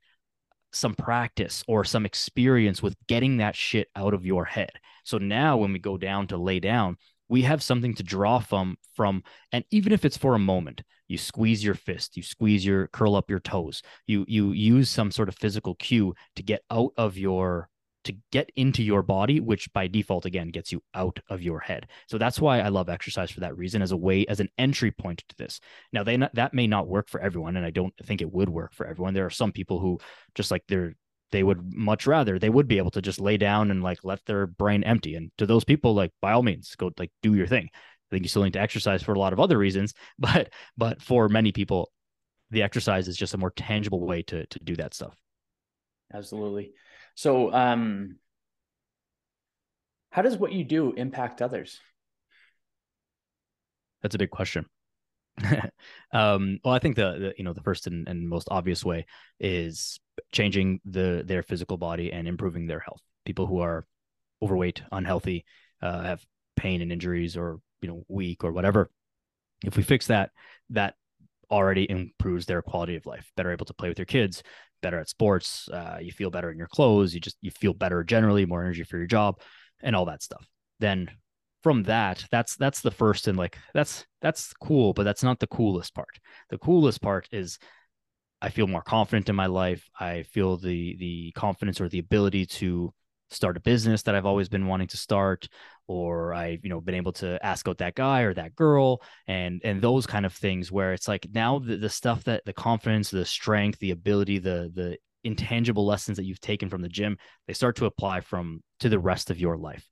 [0.76, 4.72] some practice or some experience with getting that shit out of your head.
[5.04, 6.96] So now when we go down to lay down,
[7.28, 11.18] we have something to draw from from and even if it's for a moment, you
[11.18, 15.28] squeeze your fist, you squeeze your curl up your toes, you you use some sort
[15.28, 17.68] of physical cue to get out of your
[18.06, 21.88] to get into your body, which by default again gets you out of your head.
[22.08, 24.90] So that's why I love exercise for that reason, as a way, as an entry
[24.90, 25.60] point to this.
[25.92, 28.48] Now, they not, that may not work for everyone, and I don't think it would
[28.48, 29.14] work for everyone.
[29.14, 29.98] There are some people who
[30.34, 30.94] just like they're
[31.32, 34.24] they would much rather they would be able to just lay down and like let
[34.26, 35.16] their brain empty.
[35.16, 37.68] And to those people, like by all means, go like do your thing.
[37.74, 41.02] I think you still need to exercise for a lot of other reasons, but but
[41.02, 41.90] for many people,
[42.50, 45.16] the exercise is just a more tangible way to to do that stuff.
[46.14, 46.72] Absolutely.
[47.16, 48.16] So, um,
[50.10, 51.80] how does what you do impact others?
[54.02, 54.66] That's a big question.
[56.12, 59.06] um, well, I think the, the, you know the first and, and most obvious way
[59.40, 59.98] is
[60.30, 63.00] changing the their physical body and improving their health.
[63.24, 63.86] People who are
[64.42, 65.44] overweight, unhealthy,
[65.82, 66.24] uh, have
[66.54, 68.90] pain and injuries, or you know weak or whatever.
[69.64, 70.30] If we fix that,
[70.70, 70.94] that
[71.50, 73.30] already improves their quality of life.
[73.36, 74.42] Better able to play with your kids,
[74.86, 78.04] better at sports, uh, you feel better in your clothes, you just you feel better
[78.04, 79.40] generally, more energy for your job,
[79.82, 80.46] and all that stuff.
[80.78, 81.10] Then
[81.62, 85.48] from that, that's that's the first and like that's that's cool, but that's not the
[85.48, 86.14] coolest part.
[86.50, 87.58] The coolest part is
[88.40, 89.88] I feel more confident in my life.
[89.98, 92.92] I feel the the confidence or the ability to
[93.30, 95.48] start a business that I've always been wanting to start,
[95.86, 99.60] or I've you know been able to ask out that guy or that girl, and
[99.64, 103.10] and those kind of things where it's like now the, the stuff that the confidence,
[103.10, 107.52] the strength, the ability, the the intangible lessons that you've taken from the gym, they
[107.52, 109.88] start to apply from to the rest of your life.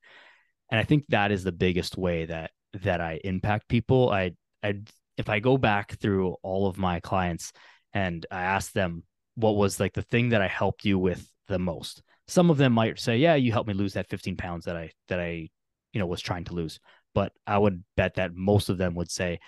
[0.71, 2.51] And i think that is the biggest way that
[2.83, 4.09] that i impact people.
[4.09, 4.31] I
[4.63, 4.75] i
[5.17, 7.53] if i go back through all of my clients
[7.93, 9.03] and i ask them
[9.35, 12.73] what was like the thing that i helped you with the most some of them
[12.73, 15.47] might say yeah you helped me lose that 15 pounds that i that i
[15.93, 16.79] you know was trying to lose
[17.13, 19.39] but i would bet that most of them would say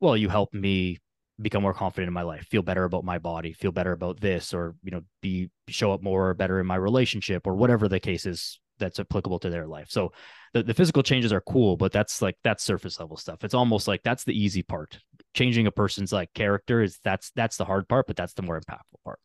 [0.00, 0.98] well you helped me
[1.40, 4.54] become more confident in my life feel better about my body feel better about this
[4.54, 8.24] or you know be show up more better in my relationship or whatever the case
[8.24, 9.86] is that's applicable to their life.
[9.90, 10.12] So
[10.52, 13.44] the, the physical changes are cool, but that's like that's surface level stuff.
[13.44, 14.98] It's almost like that's the easy part.
[15.34, 18.60] Changing a person's like character is that's that's the hard part, but that's the more
[18.60, 19.18] impactful part.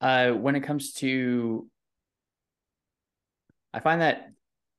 [0.00, 1.68] Uh, when it comes to,
[3.72, 4.30] I find that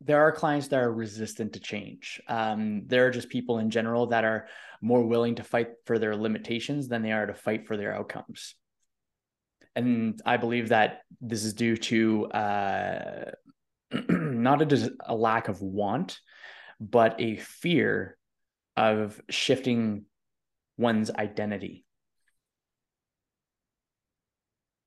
[0.02, 2.22] there are clients that are resistant to change.
[2.28, 4.48] Um, there are just people in general that are
[4.82, 8.56] more willing to fight for their limitations than they are to fight for their outcomes.
[9.76, 13.32] And I believe that this is due to uh,
[14.10, 16.20] not a, a lack of want,
[16.80, 18.18] but a fear
[18.78, 20.06] of shifting
[20.78, 21.86] one's identity.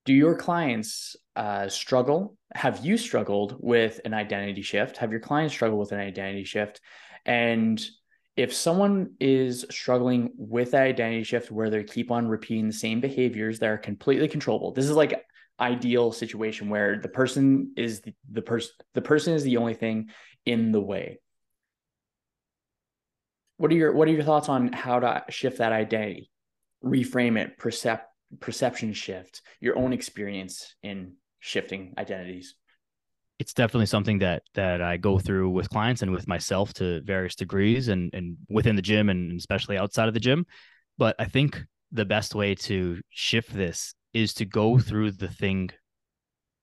[0.05, 2.37] Do your clients uh, struggle?
[2.55, 4.97] Have you struggled with an identity shift?
[4.97, 6.81] Have your clients struggled with an identity shift?
[7.25, 7.83] And
[8.37, 13.01] if someone is struggling with that identity shift where they keep on repeating the same
[13.01, 15.23] behaviors that are completely controllable, this is like
[15.61, 20.09] ideal situation where the person is the, the person the person is the only thing
[20.45, 21.21] in the way
[23.59, 26.31] what are your what are your thoughts on how to shift that identity
[26.85, 28.01] reframe it percep-
[28.40, 32.55] perception shift your own experience in shifting identities
[33.38, 37.35] it's definitely something that that I go through with clients and with myself to various
[37.35, 40.47] degrees and and within the gym and especially outside of the gym
[40.99, 45.71] but I think the best way to shift this is to go through the thing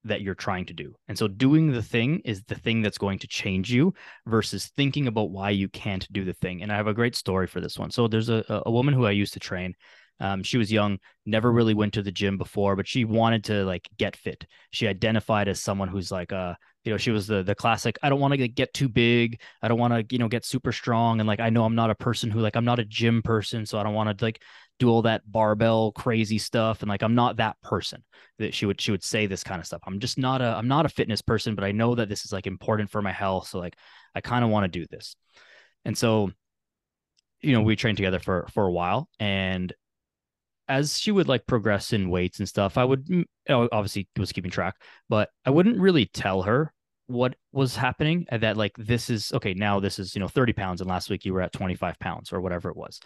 [0.04, 0.94] that you're trying to do.
[1.08, 3.92] And so doing the thing is the thing that's going to change you
[4.26, 6.62] versus thinking about why you can't do the thing.
[6.62, 7.90] And I have a great story for this one.
[7.90, 9.74] So there's a, a woman who I used to train.
[10.20, 13.64] Um, she was young, never really went to the gym before, but she wanted to
[13.64, 14.46] like get fit.
[14.70, 16.54] She identified as someone who's like, uh,
[16.84, 17.98] you know, she was the the classic.
[18.02, 19.40] I don't want to get too big.
[19.62, 21.20] I don't want to, you know, get super strong.
[21.20, 23.66] And like, I know I'm not a person who like I'm not a gym person,
[23.66, 24.42] so I don't want to like
[24.78, 28.02] do all that barbell crazy stuff and like I'm not that person
[28.38, 29.82] that she would she would say this kind of stuff.
[29.86, 32.32] I'm just not a I'm not a fitness person, but I know that this is
[32.32, 33.76] like important for my health, so like
[34.14, 35.16] I kind of want to do this.
[35.84, 36.30] And so
[37.42, 39.72] you know, we trained together for for a while and
[40.70, 42.90] as she would like progress in weights and stuff, I mm-hmm.
[42.90, 44.76] would mm, obviously was keeping track,
[45.08, 45.56] but I mm-hmm.
[45.56, 46.72] wouldn't really tell her
[47.08, 50.52] what was happening and that like this is okay now this is you know 30
[50.52, 53.00] pounds and last week you were at 25 pounds or whatever it was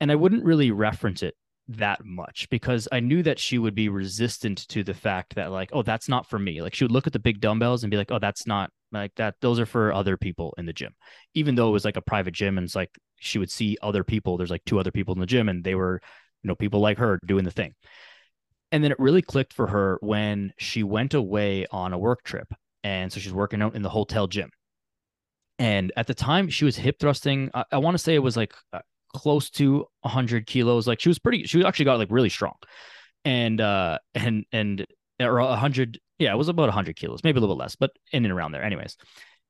[0.00, 1.34] and I wouldn't really reference it
[1.68, 5.70] that much because I knew that she would be resistant to the fact that like,
[5.72, 6.62] oh, that's not for me.
[6.62, 9.14] Like she would look at the big dumbbells and be like, oh, that's not like
[9.16, 9.34] that.
[9.40, 10.94] Those are for other people in the gym,
[11.34, 14.02] even though it was like a private gym and it's like she would see other
[14.02, 14.36] people.
[14.36, 16.00] There's like two other people in the gym and they were,
[16.48, 17.74] know, people like her doing the thing.
[18.70, 22.52] And then it really clicked for her when she went away on a work trip.
[22.84, 24.50] And so she's working out in the hotel gym.
[25.58, 27.50] And at the time, she was hip thrusting.
[27.54, 28.80] I, I want to say it was like uh,
[29.14, 30.86] close to 100 kilos.
[30.86, 32.54] Like she was pretty, she actually got like really strong,
[33.24, 34.86] and uh and and
[35.20, 38.24] or 100, yeah, it was about 100 kilos, maybe a little bit less, but in
[38.24, 38.96] and around there, anyways.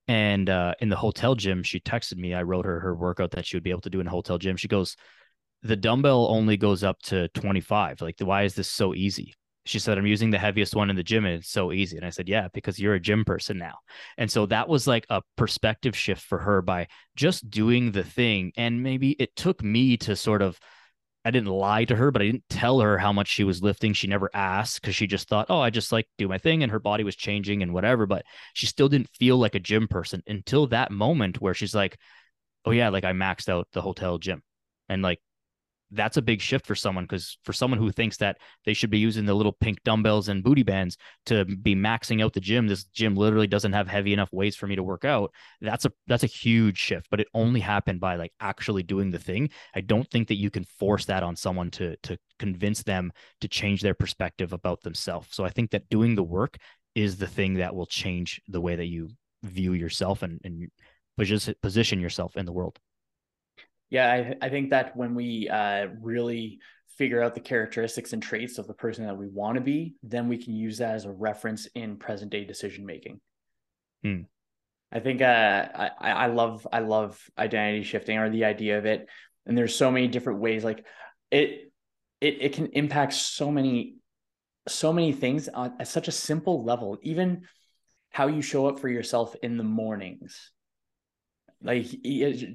[0.07, 2.33] And uh, in the hotel gym, she texted me.
[2.33, 4.39] I wrote her her workout that she would be able to do in a hotel
[4.39, 4.57] gym.
[4.57, 4.97] She goes,
[5.63, 8.01] the dumbbell only goes up to 25.
[8.01, 9.35] Like, why is this so easy?
[9.69, 11.97] she said, I'm using the heaviest one in the gym and it's so easy.
[11.97, 13.75] And I said, Yeah, because you're a gym person now.
[14.17, 18.53] And so that was like a perspective shift for her by just doing the thing.
[18.57, 20.59] And maybe it took me to sort of,
[21.25, 23.93] I didn't lie to her, but I didn't tell her how much she was lifting.
[23.93, 26.63] She never asked because she just thought, Oh, I just like do my thing.
[26.63, 28.07] And her body was changing and whatever.
[28.07, 31.99] But she still didn't feel like a gym person until that moment where she's like,
[32.65, 34.43] Oh, yeah, like I maxed out the hotel gym.
[34.89, 35.21] And like
[35.91, 38.99] that's a big shift for someone because for someone who thinks that they should be
[38.99, 40.97] using the little pink dumbbells and booty bands
[41.27, 44.67] to be maxing out the gym this gym literally doesn't have heavy enough weights for
[44.67, 48.17] me to work out that's a that's a huge shift but it only happened by
[48.17, 51.71] like actually doing the thing i don't think that you can force that on someone
[51.71, 56.15] to to convince them to change their perspective about themselves so i think that doing
[56.15, 56.57] the work
[56.95, 59.09] is the thing that will change the way that you
[59.43, 60.69] view yourself and, and
[61.17, 62.79] position position yourself in the world.
[63.91, 66.59] Yeah, I, I think that when we uh, really
[66.97, 70.29] figure out the characteristics and traits of the person that we want to be, then
[70.29, 73.21] we can use that as a reference in present day decision making.
[74.03, 74.23] Hmm.
[74.91, 79.07] I think uh, I I love I love identity shifting or the idea of it,
[79.47, 80.65] and there's so many different ways.
[80.65, 80.85] Like
[81.31, 81.73] it
[82.21, 83.97] it it can impact so many
[84.67, 86.99] so many things on, at such a simple level.
[87.03, 87.43] Even
[88.11, 90.53] how you show up for yourself in the mornings.
[91.63, 91.87] Like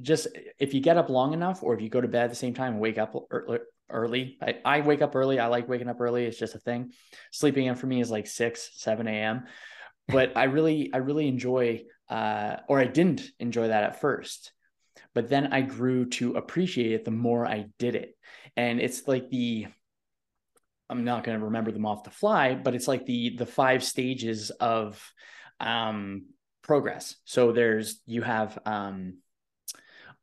[0.01, 0.27] just
[0.59, 2.53] if you get up long enough, or if you go to bed at the same
[2.53, 3.15] time and wake up
[3.89, 4.37] early.
[4.41, 5.39] I, I wake up early.
[5.39, 6.25] I like waking up early.
[6.25, 6.91] It's just a thing.
[7.31, 9.43] Sleeping in for me is like six, seven a.m.
[10.07, 14.51] But I really, I really enjoy, uh, or I didn't enjoy that at first.
[15.13, 18.17] But then I grew to appreciate it the more I did it.
[18.57, 19.67] And it's like the,
[20.89, 23.83] I'm not going to remember them off the fly, but it's like the the five
[23.83, 25.01] stages of
[25.59, 26.25] um,
[26.63, 27.15] progress.
[27.25, 29.17] So there's you have um,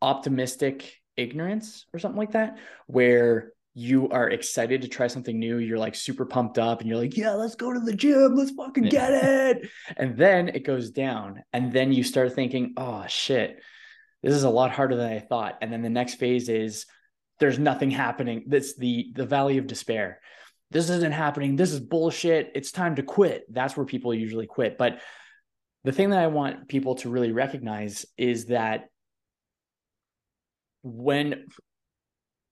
[0.02, 5.58] optimistic ignorance or something like that, where you are excited to try something new.
[5.58, 8.34] You're like super pumped up and you're like, yeah, let's go to the gym.
[8.34, 9.70] Let's fucking get it.
[9.96, 11.44] and then it goes down.
[11.52, 13.62] And then you start thinking, oh shit,
[14.22, 15.58] this is a lot harder than I thought.
[15.62, 16.86] And then the next phase is
[17.38, 18.44] there's nothing happening.
[18.48, 20.20] That's the the valley of despair.
[20.72, 21.56] This isn't happening.
[21.56, 22.52] This is bullshit.
[22.54, 23.44] It's time to quit.
[23.52, 24.78] That's where people usually quit.
[24.78, 25.00] But
[25.84, 28.88] the thing that I want people to really recognize is that
[30.82, 31.46] when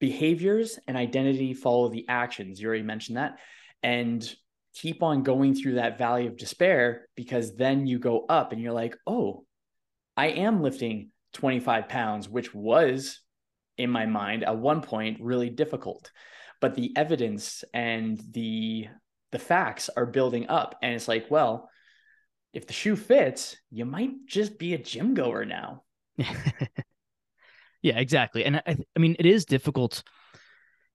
[0.01, 3.39] behaviors and identity follow the actions, you already mentioned that,
[3.83, 4.29] and
[4.75, 8.73] keep on going through that valley of despair because then you go up and you're
[8.73, 9.45] like, oh,
[10.17, 13.21] I am lifting 25 pounds, which was
[13.77, 16.11] in my mind at one point really difficult.
[16.61, 18.89] But the evidence and the
[19.31, 20.77] the facts are building up.
[20.83, 21.69] And it's like, well,
[22.59, 25.85] if the shoe fits, you might just be a gym goer now.
[27.83, 28.45] Yeah, exactly.
[28.45, 30.03] And I, I mean, it is difficult.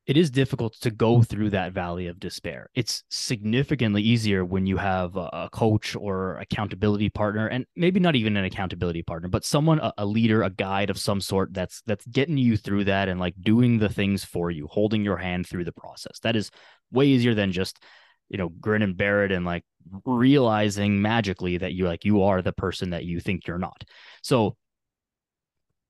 [0.06, 2.70] It is difficult to go through that valley of despair.
[2.76, 8.36] It's significantly easier when you have a, coach or accountability partner, and maybe not even
[8.36, 12.06] an accountability partner, but someone, a, a leader, a guide of some sort that's that's
[12.08, 15.64] getting you through that and like doing the things for you, holding your hand through
[15.64, 16.20] the process.
[16.20, 16.52] That is
[16.92, 17.82] way easier than just
[18.30, 19.64] you know grin and bear it and like
[20.06, 23.84] realizing magically that you like you are the person that you think you're not.
[24.22, 24.56] So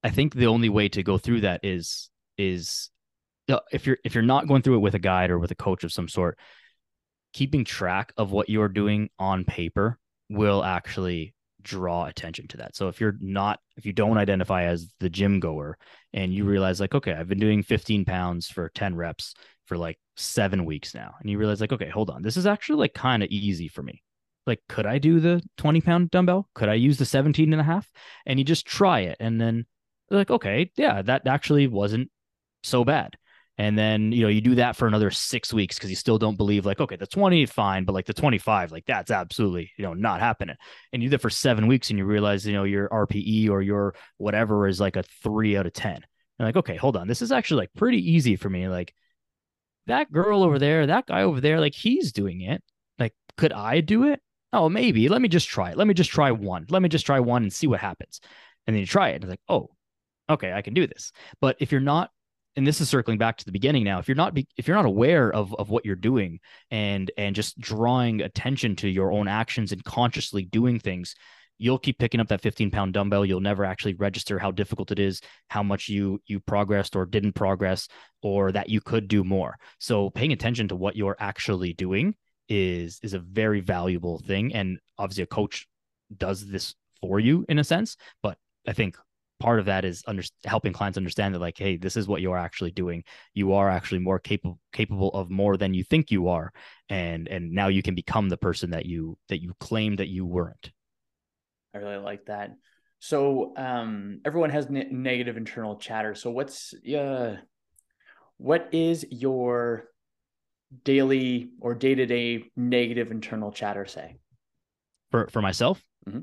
[0.03, 2.89] I think the only way to go through that is is
[3.49, 5.55] uh, if you're if you're not going through it with a guide or with a
[5.55, 6.37] coach of some sort,
[7.33, 9.97] keeping track of what you're doing on paper
[10.29, 12.75] will actually draw attention to that.
[12.75, 15.77] So if you're not if you don't identify as the gym goer
[16.11, 16.51] and you mm-hmm.
[16.51, 19.33] realize like okay, I've been doing 15 pounds for 10 reps
[19.65, 22.21] for like 7 weeks now and you realize like okay, hold on.
[22.21, 24.01] This is actually like kind of easy for me
[24.45, 27.63] like could i do the 20 pound dumbbell could i use the 17 and a
[27.63, 27.89] half
[28.25, 29.65] and you just try it and then
[30.13, 32.09] like, okay, yeah, that actually wasn't
[32.63, 33.17] so bad.
[33.57, 36.37] And then, you know, you do that for another six weeks because you still don't
[36.37, 39.93] believe, like, okay, the 20, fine, but like the 25, like that's absolutely, you know,
[39.93, 40.55] not happening.
[40.91, 43.61] And you do that for seven weeks and you realize, you know, your RPE or
[43.61, 45.93] your whatever is like a three out of 10.
[45.93, 46.03] And
[46.47, 47.07] like, okay, hold on.
[47.07, 48.67] This is actually like pretty easy for me.
[48.67, 48.95] Like,
[49.87, 52.63] that girl over there, that guy over there, like he's doing it.
[52.99, 54.21] Like, could I do it?
[54.51, 55.09] Oh, maybe.
[55.09, 55.77] Let me just try it.
[55.77, 56.65] Let me just try one.
[56.69, 58.21] Let me just try one and see what happens.
[58.67, 59.15] And then you try it.
[59.15, 59.69] And it's like, oh,
[60.29, 61.11] okay, I can do this.
[61.41, 62.11] But if you're not,
[62.55, 64.85] and this is circling back to the beginning now, if you're not, if you're not
[64.85, 69.71] aware of of what you're doing and and just drawing attention to your own actions
[69.71, 71.15] and consciously doing things,
[71.57, 73.25] you'll keep picking up that 15 pound dumbbell.
[73.25, 77.33] You'll never actually register how difficult it is, how much you you progressed or didn't
[77.33, 77.87] progress,
[78.21, 79.55] or that you could do more.
[79.79, 82.15] So paying attention to what you're actually doing
[82.49, 84.53] is is a very valuable thing.
[84.53, 85.67] And obviously, a coach
[86.15, 88.37] does this for you in a sense, but
[88.67, 88.97] I think
[89.39, 92.31] part of that is under, helping clients understand that like hey this is what you
[92.31, 96.29] are actually doing you are actually more capable capable of more than you think you
[96.29, 96.53] are
[96.87, 100.25] and and now you can become the person that you that you claim that you
[100.25, 100.71] weren't
[101.73, 102.51] i really like that
[102.99, 107.35] so um everyone has ne- negative internal chatter so what's uh
[108.37, 109.85] what is your
[110.83, 114.17] daily or day-to-day negative internal chatter say
[115.11, 116.19] for for myself mm-hmm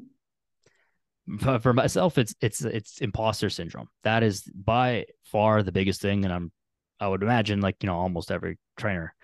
[1.38, 3.88] for myself, it's it's it's imposter syndrome.
[4.04, 6.52] That is by far the biggest thing, and I'm
[6.98, 9.14] I would imagine like you know almost every trainer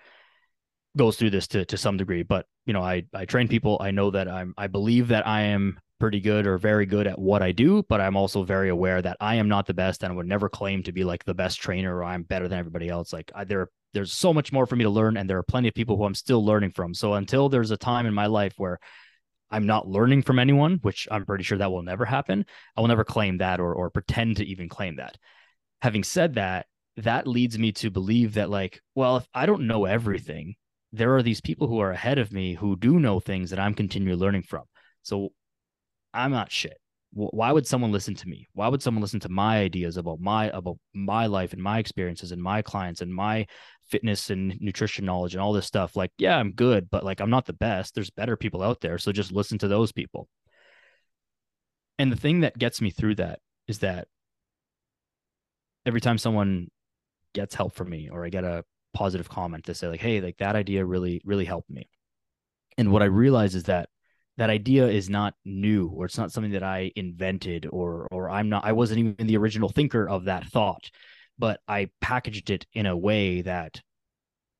[0.95, 2.23] goes through this to to some degree.
[2.23, 3.77] But you know, I I train people.
[3.81, 7.19] I know that I'm I believe that I am pretty good or very good at
[7.19, 10.11] what I do, but I'm also very aware that I am not the best and
[10.11, 12.89] I would never claim to be like the best trainer or I'm better than everybody
[12.89, 13.13] else.
[13.13, 15.67] Like I, there, there's so much more for me to learn, and there are plenty
[15.67, 16.93] of people who I'm still learning from.
[16.93, 18.79] So until there's a time in my life where
[19.49, 22.45] I'm not learning from anyone, which I'm pretty sure that will never happen.
[22.75, 25.17] I will never claim that or or pretend to even claim that.
[25.81, 26.65] Having said that,
[26.97, 30.55] that leads me to believe that like, well, if I don't know everything,
[30.91, 33.73] there are these people who are ahead of me who do know things that I'm
[33.73, 34.63] continually learning from.
[35.03, 35.29] So
[36.17, 36.77] I'm not shit.
[37.13, 38.47] Why would someone listen to me?
[38.53, 42.31] Why would someone listen to my ideas about my about my life and my experiences
[42.31, 43.47] and my clients and my
[43.89, 45.95] fitness and nutrition knowledge and all this stuff?
[45.95, 47.95] Like, yeah, I'm good, but like I'm not the best.
[47.95, 50.27] There's better people out there, so just listen to those people.
[51.97, 54.07] And the thing that gets me through that is that
[55.85, 56.67] every time someone
[57.33, 58.63] gets help from me or I get a
[58.93, 61.89] positive comment to say like, hey, like that idea really, really helped me.
[62.77, 63.89] And what I realize is that
[64.37, 68.49] that idea is not new or it's not something that I invented or or I'm
[68.49, 70.89] not I wasn't even the original thinker of that thought,
[71.37, 73.81] but I packaged it in a way that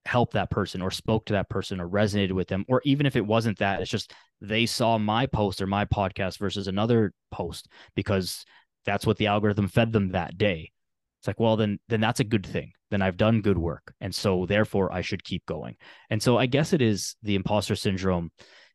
[0.05, 3.15] helped that person or spoke to that person or resonated with them or even if
[3.17, 7.67] it wasn't that it's just they saw my post or my podcast versus another post
[7.93, 8.45] because
[8.85, 10.71] that's what the algorithm fed them that day
[11.19, 12.71] it's like, well, then then that's a good thing.
[12.89, 13.93] Then I've done good work.
[13.99, 15.75] And so therefore I should keep going.
[16.09, 18.31] And so I guess it is the imposter syndrome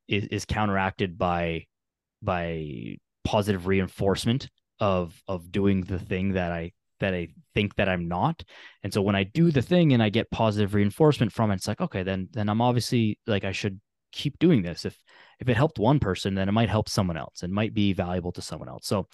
[0.09, 1.67] is, is counteracted by
[2.23, 4.49] by positive reinforcement
[4.81, 8.43] of of doing the thing that I that I think that I'm not.
[8.83, 11.69] And so when I do the thing and I get positive reinforcement from it, it's
[11.69, 13.81] like, okay, then then I'm obviously like I should
[14.13, 14.85] keep doing this.
[14.85, 14.97] If
[15.41, 18.33] if it helped one person, then it might help someone else and might be valuable
[18.33, 18.87] to someone else.
[18.87, 19.09] So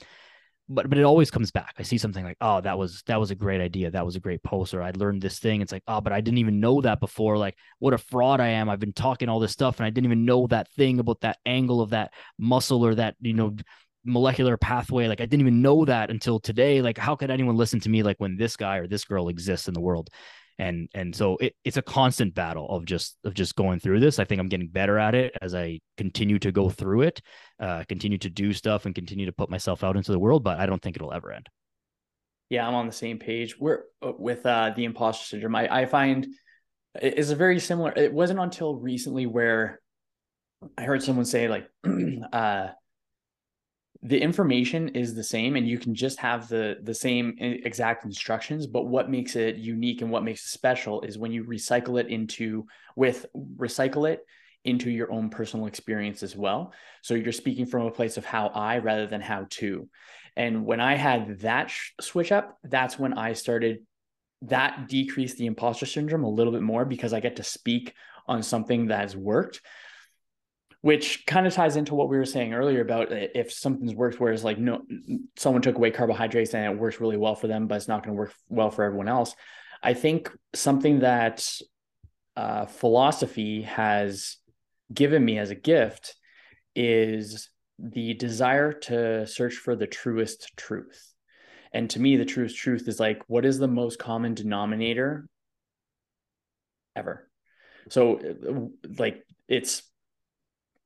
[0.69, 1.75] but but it always comes back.
[1.79, 3.91] I see something like, oh, that was that was a great idea.
[3.91, 5.61] That was a great post, or I learned this thing.
[5.61, 7.39] It's like, oh, but I didn't even know that before.
[7.39, 8.69] Like, what a fraud I am.
[8.69, 11.39] I've been talking all this stuff and I didn't even know that thing about that
[11.47, 13.57] angle of that muscle or that, you know,
[14.05, 15.09] molecular pathway.
[15.09, 16.83] Like I didn't even know that until today.
[16.83, 19.69] Like, how could anyone listen to me like when this guy or this girl exists
[19.69, 20.11] in the world?
[20.59, 24.19] And and so it, it's a constant battle of just of just going through this.
[24.19, 27.21] I think i'm getting better at it as i continue to go through it
[27.61, 30.59] uh, continue to do stuff and continue to put myself out into the world but
[30.59, 31.49] i don't think it'll ever end.
[32.51, 33.59] Yeah i'm on the same page.
[33.59, 36.27] We're uh, with uh, the imposter syndrome I, I find
[37.01, 39.81] it's a very similar it wasn't until recently where
[40.77, 41.69] i heard someone say like
[42.33, 42.69] uh
[44.03, 48.67] the information is the same and you can just have the the same exact instructions
[48.67, 52.07] but what makes it unique and what makes it special is when you recycle it
[52.07, 54.25] into with recycle it
[54.65, 56.73] into your own personal experience as well.
[57.03, 59.89] So you're speaking from a place of how i rather than how to.
[60.37, 63.79] And when i had that sh- switch up that's when i started
[64.43, 67.95] that decreased the imposter syndrome a little bit more because i get to speak
[68.29, 69.61] on something that has worked
[70.89, 74.43] which kind of ties into what we were saying earlier about if something's worked whereas
[74.43, 74.81] like no
[75.37, 78.17] someone took away carbohydrates and it works really well for them but it's not going
[78.17, 79.37] to work well for everyone else.
[79.83, 81.47] I think something that
[82.39, 84.39] uh, philosophy has
[84.91, 86.17] given me as a gift
[86.75, 91.13] is the desire to search for the truest truth.
[91.71, 95.29] And to me the truest truth is like what is the most common denominator
[96.97, 97.29] ever?
[97.91, 99.83] So like it's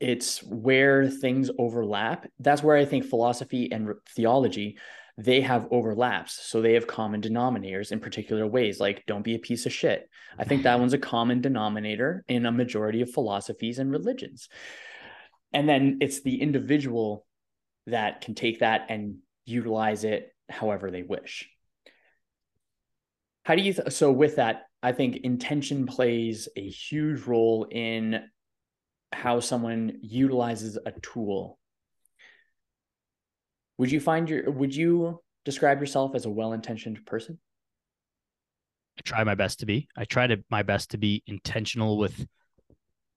[0.02, 2.26] it's where things overlap.
[2.40, 4.78] That's where I think philosophy and theology
[5.18, 6.40] they have overlaps.
[6.46, 10.08] So they have common denominators in particular ways, like don't be a piece of shit.
[10.38, 10.80] I think that mm-hmm.
[10.80, 14.48] one's a common denominator in a majority of philosophies and religions.
[15.52, 17.26] And then it's the individual
[17.86, 21.48] that can take that and utilize it however they wish.
[23.44, 28.22] How do you, th- so with that, I think intention plays a huge role in
[29.12, 31.58] how someone utilizes a tool.
[33.78, 37.38] Would you find your would you describe yourself as a well-intentioned person?
[38.98, 39.88] I try my best to be.
[39.96, 42.26] I try to my best to be intentional with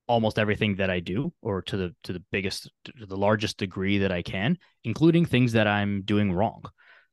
[0.07, 3.97] almost everything that i do or to the to the biggest to the largest degree
[3.97, 6.63] that i can including things that i'm doing wrong.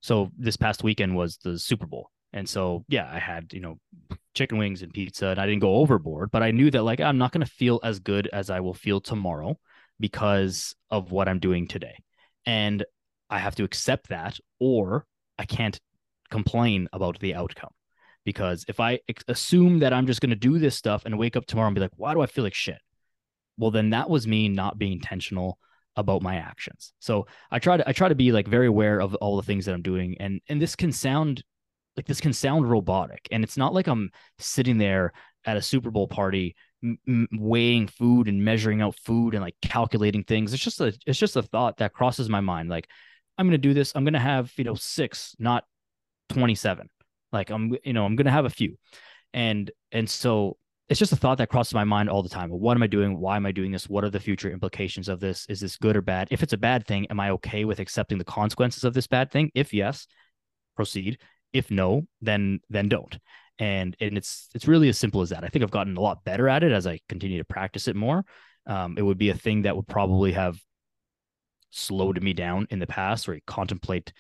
[0.01, 3.79] So this past weekend was the super bowl and so, yeah, I had, you know,
[4.35, 7.19] chicken wings and pizza and I didn't go overboard, but I knew that like I'm
[7.19, 9.59] not going to feel as good as I will feel tomorrow
[10.01, 11.97] because of what I'm doing today.
[12.47, 12.85] And
[13.29, 15.07] I have to accept that or
[15.39, 15.79] I can't
[16.31, 17.71] complain about the outcome.
[18.25, 21.45] Because if I assume that I'm just going to do this stuff and wake up
[21.45, 22.79] tomorrow and be like, why do I feel like shit?
[23.59, 25.59] Well, then that was me not being intentional
[25.97, 26.95] about my actions.
[27.01, 29.67] So I try to I try to be like very aware of all the things
[29.67, 31.43] that I'm doing and and this can sound
[31.97, 35.13] like this can sound robotic and it's not like i'm sitting there
[35.45, 36.55] at a super bowl party
[37.33, 41.37] weighing food and measuring out food and like calculating things it's just a it's just
[41.37, 42.89] a thought that crosses my mind like
[43.39, 45.65] i'm going to do this i'm going to have you know six not
[46.31, 46.89] 27
[47.33, 48.77] like i'm you know i'm going to have a few
[49.33, 50.57] and and so
[50.93, 52.51] it's just a thought that crosses my mind all the time.
[52.51, 53.19] What am I doing?
[53.19, 53.89] Why am I doing this?
[53.89, 55.47] What are the future implications of this?
[55.49, 56.29] Is this good or bad?
[56.31, 59.31] If it's a bad thing, am I okay with accepting the consequences of this bad
[59.31, 59.51] thing?
[59.55, 60.07] If yes,
[60.77, 61.19] proceed.
[61.53, 63.19] If no, then then don't.
[63.59, 65.45] And and it's it's really as simple as that.
[65.45, 67.97] I think I've gotten a lot better at it as I continue to practice it
[67.97, 68.25] more.
[68.67, 70.59] Um, it would be a thing that would probably have
[71.71, 74.13] slowed me down in the past, where you contemplate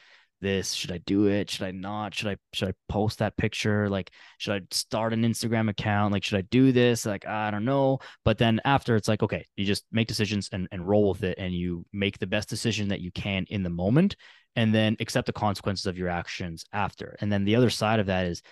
[0.42, 1.48] this should i do it?
[1.48, 2.14] Should i not?
[2.14, 3.88] Should i should i post that picture?
[3.88, 6.12] Like should i start an instagram account?
[6.12, 7.06] Like should i do this?
[7.06, 8.00] Like i don't know.
[8.24, 11.38] But then after it's like okay you just make decisions and, and roll with it
[11.38, 14.16] and you make the best decision that you can in the moment
[14.56, 17.16] and then accept the consequences of your actions after.
[17.20, 18.42] And then the other side of that is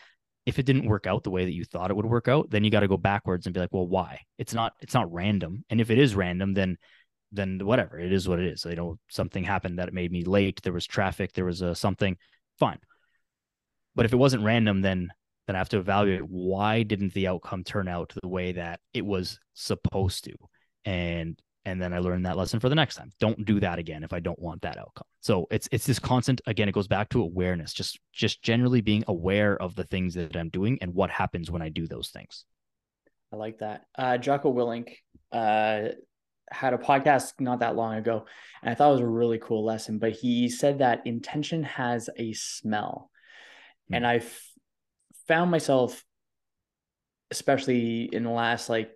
[0.47, 2.65] if it didn't work out the way that you thought it would work out then
[2.65, 4.21] you got to go backwards and be like well why?
[4.39, 5.65] It's not it's not random.
[5.71, 6.77] And if it is random then
[7.33, 8.65] then whatever it is what it is.
[8.65, 12.17] You know something happened that made me late there was traffic there was a something
[12.59, 12.79] fine.
[13.95, 15.11] But if it wasn't random then
[15.47, 19.05] then i have to evaluate why didn't the outcome turn out the way that it
[19.05, 20.35] was supposed to.
[20.85, 24.03] And and then i learned that lesson for the next time don't do that again
[24.03, 27.09] if i don't want that outcome so it's it's this constant again it goes back
[27.09, 31.11] to awareness just just generally being aware of the things that i'm doing and what
[31.11, 32.45] happens when i do those things
[33.33, 34.97] i like that uh jocko willink
[35.33, 35.89] uh
[36.51, 38.27] had a podcast not that long ago,
[38.63, 39.99] and I thought it was a really cool lesson.
[39.99, 43.11] But he said that intention has a smell,
[43.91, 43.97] mm.
[43.97, 44.23] and I
[45.29, 46.05] found myself,
[47.31, 48.91] especially in the last like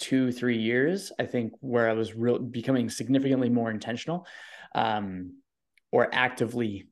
[0.00, 4.26] two three years, I think where I was real becoming significantly more intentional,
[4.74, 5.36] um,
[5.92, 6.88] or actively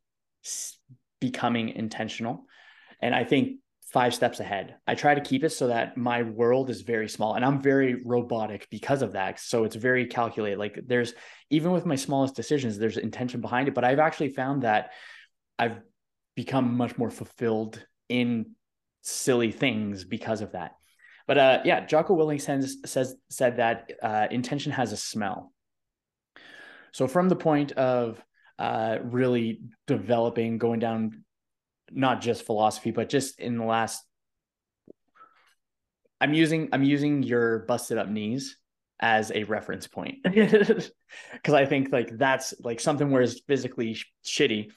[1.21, 2.45] becoming intentional,
[3.03, 3.59] and I think
[3.93, 4.77] five steps ahead.
[4.87, 8.03] I try to keep it so that my world is very small and I'm very
[8.05, 9.41] robotic because of that.
[9.41, 10.59] So it's very calculated.
[10.59, 11.15] Like there's
[11.49, 13.75] even with my smallest decisions, there's intention behind it.
[13.75, 14.91] But I've actually found that
[15.59, 15.79] I've
[16.37, 18.55] become much more fulfilled in
[19.01, 20.73] silly things because of that.
[21.29, 25.53] But uh, yeah, Jocko Willink says, says said that uh, intention has a smell.
[26.93, 28.21] So from the point of
[28.59, 31.25] uh, really developing, going down
[31.93, 34.03] not just philosophy, but just in the last
[36.21, 38.57] I'm using I'm using your busted up knees
[39.01, 40.91] as a reference point because
[41.47, 44.71] I think like that's like something where it's physically sh- shitty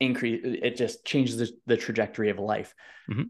[0.00, 2.74] increase it just changes the, the trajectory of life.
[3.08, 3.24] Mm-hmm.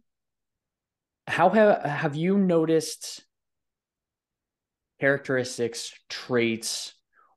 [1.31, 3.25] How have have you noticed
[5.01, 6.95] characteristics, traits,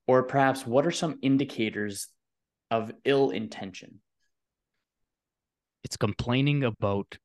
[0.07, 2.07] or perhaps what are some indicators
[2.69, 4.01] of ill intention?
[5.83, 7.17] it's complaining about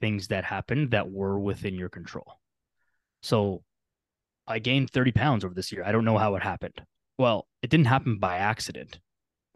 [0.00, 2.40] things that happened that were within your control.
[3.22, 3.62] So
[4.46, 5.84] I gained 30 pounds over this year.
[5.84, 6.82] I don't know how it happened.
[7.18, 9.00] Well, it didn't happen by accident,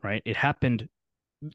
[0.02, 0.22] right?
[0.24, 0.88] It happened.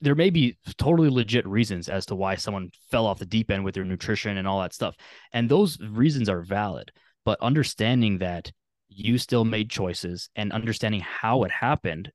[0.02, 3.64] There may be totally legit reasons as to why someone fell off the deep end
[3.64, 4.96] with their nutrition and all that stuff.
[5.32, 6.92] And those reasons are valid.
[7.24, 8.52] But understanding that
[8.88, 12.12] you still made choices and understanding how it happened.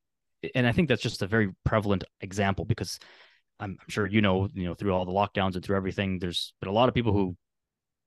[0.55, 2.99] And I think that's just a very prevalent example because
[3.59, 6.71] I'm, sure you know, you know, through all the lockdowns and through everything, there's been
[6.71, 7.37] a lot of people who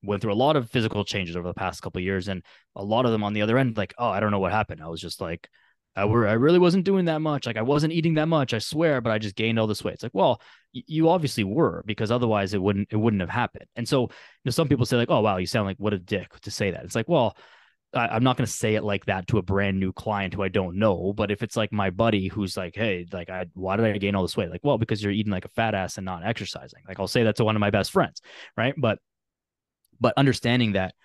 [0.01, 2.43] went through a lot of physical changes over the past couple years, and
[2.75, 4.81] a lot of them on the other end, like, oh, I don't know what happened.
[4.81, 5.47] I was just like,
[5.95, 7.45] I were I really wasn't doing that much.
[7.45, 9.95] Like I wasn't eating that much, I swear, but I just gained all this weight.
[9.95, 10.41] It's like, well,
[10.71, 13.65] you obviously were because otherwise it wouldn't it wouldn't have happened.
[13.75, 14.09] And so, you
[14.45, 16.71] know, some people say like, oh wow, you sound like what a dick to say
[16.71, 16.83] that.
[16.83, 17.37] It's like, well,
[17.93, 20.43] I, am not going to say it like that to a brand new client who
[20.43, 21.13] I don't know.
[21.15, 24.15] But if it's like my buddy who's like, hey, like, I, why did I gain
[24.15, 24.49] all this weight?
[24.49, 26.81] Like, well, because you're eating like a fat ass and not exercising.
[26.87, 28.21] Like, I'll say that to one of my best friends,
[28.57, 28.73] right?
[28.77, 28.99] But,
[29.99, 30.95] but understanding that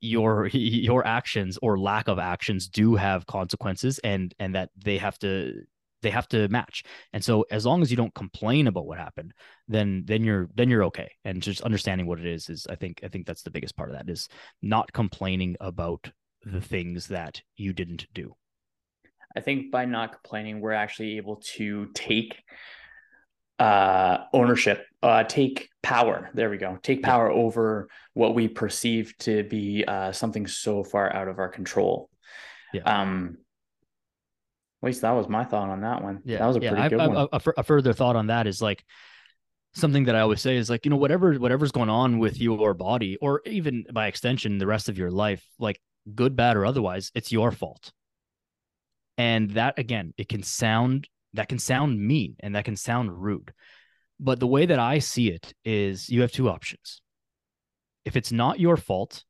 [0.00, 5.18] your your actions or lack of actions do have consequences, and and that they have
[5.20, 5.62] to
[6.02, 6.84] they have to match.
[7.12, 9.32] And so, as long as you don't complain about what happened,
[9.66, 11.10] then then you're then you're okay.
[11.24, 13.90] And just understanding what it is is, I think, I think that's the biggest part
[13.90, 14.28] of that is
[14.62, 16.10] not complaining about
[16.44, 18.34] the things that you didn't do.
[19.36, 22.36] I think by not complaining, we're actually able to take
[23.58, 26.30] uh, ownership, uh, take power.
[26.34, 26.78] There we go.
[26.82, 31.48] Take power over what we perceive to be uh, something so far out of our
[31.48, 32.10] control.
[32.72, 32.82] Yeah.
[32.82, 33.38] Um,
[34.82, 36.20] at least that was my thought on that one.
[36.24, 36.70] Yeah, that was a yeah.
[36.70, 37.28] pretty good I, one.
[37.32, 38.84] A, a, further thought on that is like
[39.74, 42.74] something that I always say is like you know whatever whatever's going on with your
[42.74, 45.80] body or even by extension the rest of your life, like
[46.14, 47.92] good, bad, or otherwise, it's your fault.
[49.16, 51.08] And that again, it can sound
[51.38, 53.54] that can sound mean and that can sound rude.
[54.18, 57.00] But the way that I see it is you have two options.
[58.04, 59.22] If it's not your fault,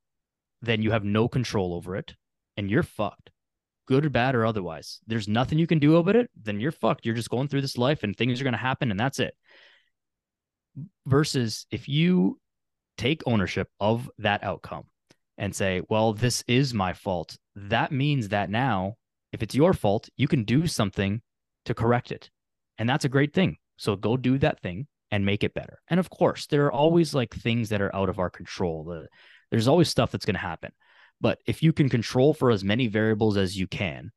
[0.63, 2.15] then you have no control over it
[2.57, 3.31] and you're fucked.
[3.87, 5.01] Good or bad or otherwise.
[5.07, 7.05] There's nothing you can do about it, then you're fucked.
[7.05, 9.35] You're just going through this life and things are going to happen and that's it.
[11.07, 12.41] Versus if you
[12.97, 14.85] take ownership of that outcome
[15.37, 18.95] and say, well, this is my fault, that means that now,
[19.31, 21.21] if it's your fault, you can do something
[21.69, 22.31] to correct it.
[22.79, 23.57] And that's a great thing.
[23.77, 25.79] So go do that thing and make it better.
[25.89, 29.07] And of course, there are always like things that are out of our control.
[29.51, 30.73] there's always stuff that's going to happen.
[31.21, 34.11] But if you can control for as many variables as you can,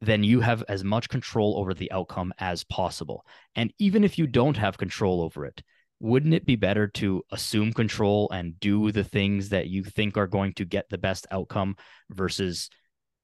[0.00, 3.24] then you have as much control over the outcome as possible.
[3.54, 5.62] And even if you don't have control over it,
[5.98, 10.26] wouldn't it be better to assume control and do the things that you think are
[10.26, 11.76] going to get the best outcome
[12.10, 12.68] versus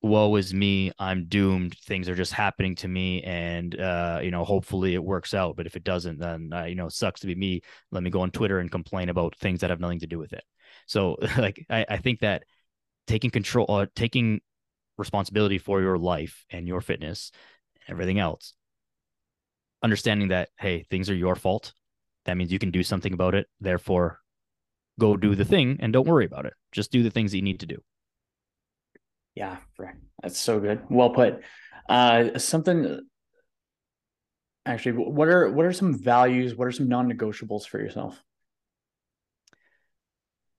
[0.03, 4.45] woe is me i'm doomed things are just happening to me and uh, you know
[4.45, 7.27] hopefully it works out but if it doesn't then uh, you know it sucks to
[7.27, 10.07] be me let me go on twitter and complain about things that have nothing to
[10.07, 10.45] do with it
[10.87, 12.45] so like i, I think that
[13.07, 14.41] taking control uh, taking
[14.99, 17.31] responsibility for your life and your fitness
[17.87, 18.55] and everything else
[19.83, 21.73] understanding that hey things are your fault
[22.25, 23.49] that means you can do something about it.
[23.61, 24.21] Therefore,
[24.99, 26.55] go do the thing and don't worry about it.
[26.71, 27.83] Just do the things that you need to do.
[29.35, 29.59] Yeah,
[30.23, 30.83] that's so good.
[30.91, 31.43] Well put.
[31.89, 33.01] Uh, something
[34.67, 36.55] actually, what are what are some values?
[36.55, 38.23] What are some non-negotiables for yourself?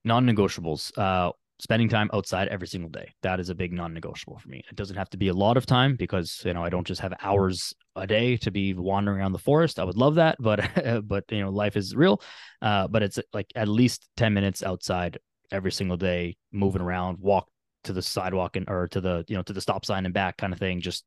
[0.03, 0.97] Non-negotiables.
[0.97, 3.13] Uh, spending time outside every single day.
[3.21, 4.63] That is a big non-negotiable for me.
[4.69, 7.01] It doesn't have to be a lot of time because you know I don't just
[7.01, 9.80] have hours a day to be wandering around the forest.
[9.80, 10.67] I would love that, but
[11.07, 12.21] but you know life is real.
[12.61, 15.19] Uh, but it's like at least ten minutes outside
[15.51, 17.47] every single day, moving around, walk
[17.84, 20.38] to the sidewalk and or to the you know to the stop sign and back
[20.38, 20.82] kind of thing.
[20.82, 21.06] Just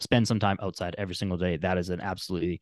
[0.00, 1.56] spend some time outside every single day.
[1.56, 2.60] That is an absolutely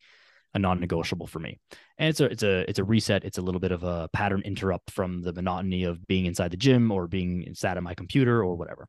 [0.53, 1.59] a non-negotiable for me.
[1.97, 3.23] And it's a it's a it's a reset.
[3.23, 6.57] It's a little bit of a pattern interrupt from the monotony of being inside the
[6.57, 8.87] gym or being sat at my computer or whatever.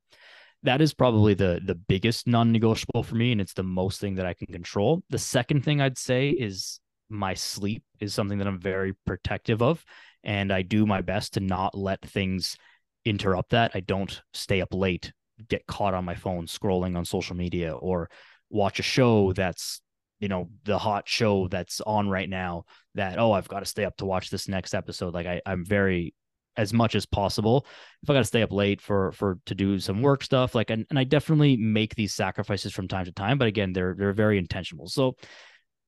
[0.63, 4.27] That is probably the the biggest non-negotiable for me, and it's the most thing that
[4.27, 5.03] I can control.
[5.11, 9.85] The second thing I'd say is my sleep is something that I'm very protective of,
[10.25, 12.57] and I do my best to not let things
[13.05, 13.73] interrupt that.
[13.75, 15.13] I don't stay up late,
[15.49, 18.11] get caught on my phone scrolling on social media, or
[18.51, 19.81] watch a show that's
[20.21, 23.85] you know the hot show that's on right now that oh i've got to stay
[23.85, 26.15] up to watch this next episode like I, i'm very
[26.57, 27.67] as much as possible
[28.03, 30.71] if i got to stay up late for for to do some work stuff like
[30.71, 34.13] and, and i definitely make these sacrifices from time to time but again they're they're
[34.13, 35.15] very intentional so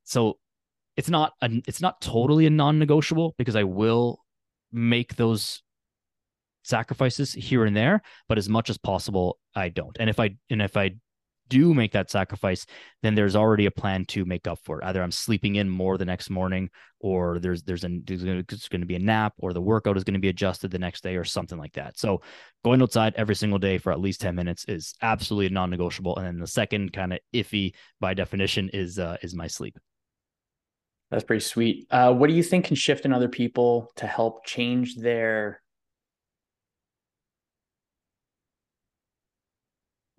[0.04, 0.38] so
[0.96, 4.20] it's not a, it's not totally a non-negotiable because i will
[4.72, 5.62] make those
[6.62, 10.62] sacrifices here and there but as much as possible i don't and if i and
[10.62, 10.90] if i
[11.50, 12.64] do make that sacrifice,
[13.02, 14.84] then there's already a plan to make up for it.
[14.84, 18.86] Either I'm sleeping in more the next morning, or there's there's, an, there's going to
[18.86, 21.24] be a nap, or the workout is going to be adjusted the next day, or
[21.24, 21.98] something like that.
[21.98, 22.22] So
[22.64, 26.16] going outside every single day for at least ten minutes is absolutely non-negotiable.
[26.16, 29.76] And then the second kind of iffy by definition is uh, is my sleep.
[31.10, 31.88] That's pretty sweet.
[31.90, 35.60] Uh, what do you think can shift in other people to help change their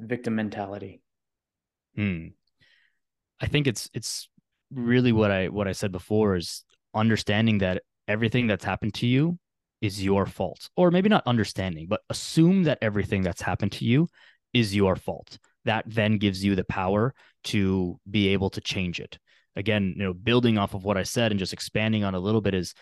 [0.02, 1.02] victim mentality?
[1.96, 2.28] Hmm.
[3.40, 4.30] I think it's it's
[4.72, 9.38] really what I what I said before is understanding that everything that's happened to you
[9.82, 10.70] is your fault.
[10.76, 14.08] Or maybe not understanding, but assume that everything that's happened to you
[14.54, 15.38] is your fault.
[15.66, 17.14] That then gives you the power
[17.46, 19.18] to be able to change it.
[19.56, 22.42] Again, you know, building off of what I said and just expanding on a little
[22.42, 22.74] bit is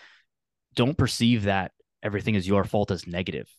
[0.76, 1.72] don't perceive that
[2.04, 3.50] everything is your fault as negative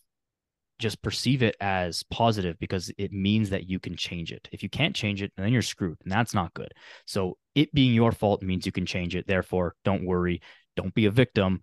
[0.81, 4.49] just perceive it as positive because it means that you can change it.
[4.51, 6.73] If you can't change it, then you're screwed, and that's not good.
[7.07, 9.27] So it being your fault means you can change it.
[9.27, 10.41] Therefore, don't worry.
[10.77, 11.61] Don't be a victim.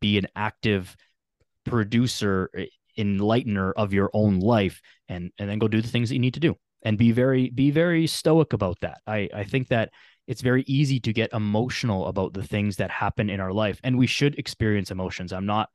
[0.00, 0.96] Be an active
[1.64, 2.50] producer,
[2.96, 6.34] enlightener of your own life, and and then go do the things that you need
[6.34, 6.56] to do.
[6.82, 9.00] And be very be very stoic about that.
[9.06, 9.90] I I think that
[10.26, 13.98] it's very easy to get emotional about the things that happen in our life, and
[13.98, 15.32] we should experience emotions.
[15.32, 15.70] I'm not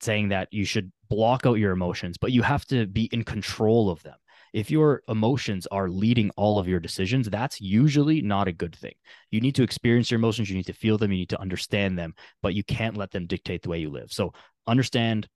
[0.00, 3.90] saying that you should block out your emotions, but you have to be in control
[3.90, 4.16] of them.
[4.54, 8.94] If your emotions are leading all of your decisions, that's usually not a good thing.
[9.30, 11.98] You need to experience your emotions, you need to feel them, you need to understand
[11.98, 14.10] them, but you can't let them dictate the way you live.
[14.10, 14.32] So
[14.66, 15.28] understand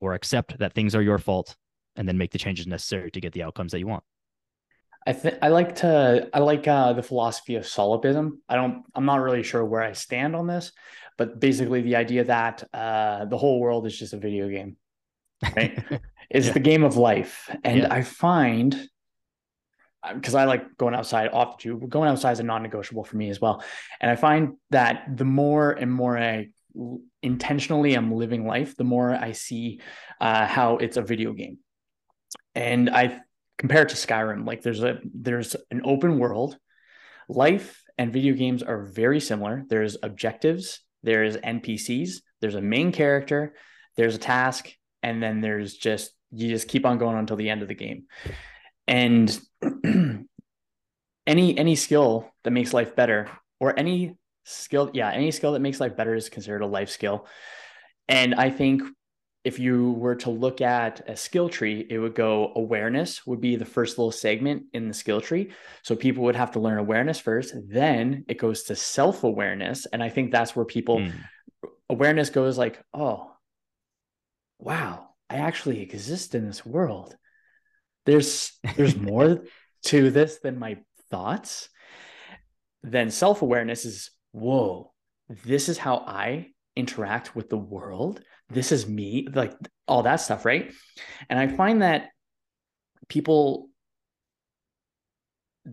[0.00, 1.56] or accept that things are your fault
[1.96, 4.04] and then make the changes necessary to get the outcomes that you want.
[5.08, 8.42] I think I like to I like uh, the philosophy of solipsism.
[8.46, 10.70] I don't I'm not really sure where I stand on this,
[11.16, 14.76] but basically the idea that uh, the whole world is just a video game,
[15.56, 15.82] right?
[16.30, 16.52] it's yeah.
[16.52, 17.94] the game of life, and yeah.
[17.94, 18.86] I find
[20.14, 23.30] because uh, I like going outside off to going outside is a non-negotiable for me
[23.30, 23.64] as well,
[24.02, 26.48] and I find that the more and more I
[27.22, 29.80] intentionally am living life, the more I see
[30.20, 31.60] uh, how it's a video game,
[32.54, 33.22] and I
[33.58, 34.46] compare it to Skyrim.
[34.46, 36.56] Like there's a there's an open world.
[37.28, 39.64] Life and video games are very similar.
[39.68, 43.54] There's objectives, there's NPCs, there's a main character,
[43.96, 44.70] there's a task,
[45.02, 48.04] and then there's just you just keep on going until the end of the game.
[48.86, 49.38] And
[51.26, 53.28] any any skill that makes life better
[53.60, 57.26] or any skill yeah any skill that makes life better is considered a life skill
[58.08, 58.82] and i think
[59.48, 63.56] if you were to look at a skill tree it would go awareness would be
[63.56, 65.50] the first little segment in the skill tree
[65.82, 70.08] so people would have to learn awareness first then it goes to self-awareness and i
[70.08, 71.12] think that's where people mm.
[71.88, 73.30] awareness goes like oh
[74.58, 77.16] wow i actually exist in this world
[78.08, 79.44] there's there's more
[79.84, 80.78] to this than my
[81.10, 81.68] thoughts,
[82.82, 84.92] then self awareness is whoa,
[85.44, 88.22] this is how I interact with the world.
[88.50, 89.52] This is me, like
[89.86, 90.72] all that stuff, right?
[91.28, 92.08] And I find that
[93.08, 93.68] people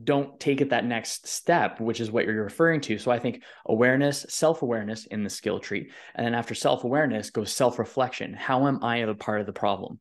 [0.03, 2.97] don't take it that next step, which is what you're referring to.
[2.97, 5.91] So I think awareness, self awareness in the skill tree.
[6.15, 8.33] And then after self awareness goes self reflection.
[8.33, 9.99] How am I a part of the problem?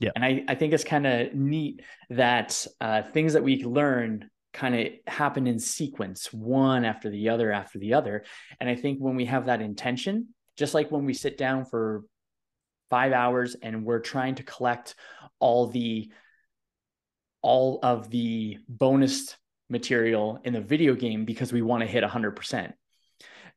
[0.00, 0.10] Yeah.
[0.16, 4.74] And I, I think it's kind of neat that uh, things that we learn kind
[4.74, 8.24] of happen in sequence, one after the other after the other.
[8.60, 12.04] And I think when we have that intention, just like when we sit down for
[12.90, 14.94] five hours and we're trying to collect
[15.38, 16.10] all the
[17.42, 19.36] all of the bonus
[19.68, 22.72] material in the video game because we want to hit 100%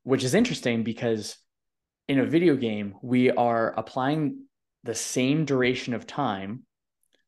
[0.04, 1.38] which is interesting because
[2.08, 4.46] in a video game we are applying
[4.84, 6.64] the same duration of time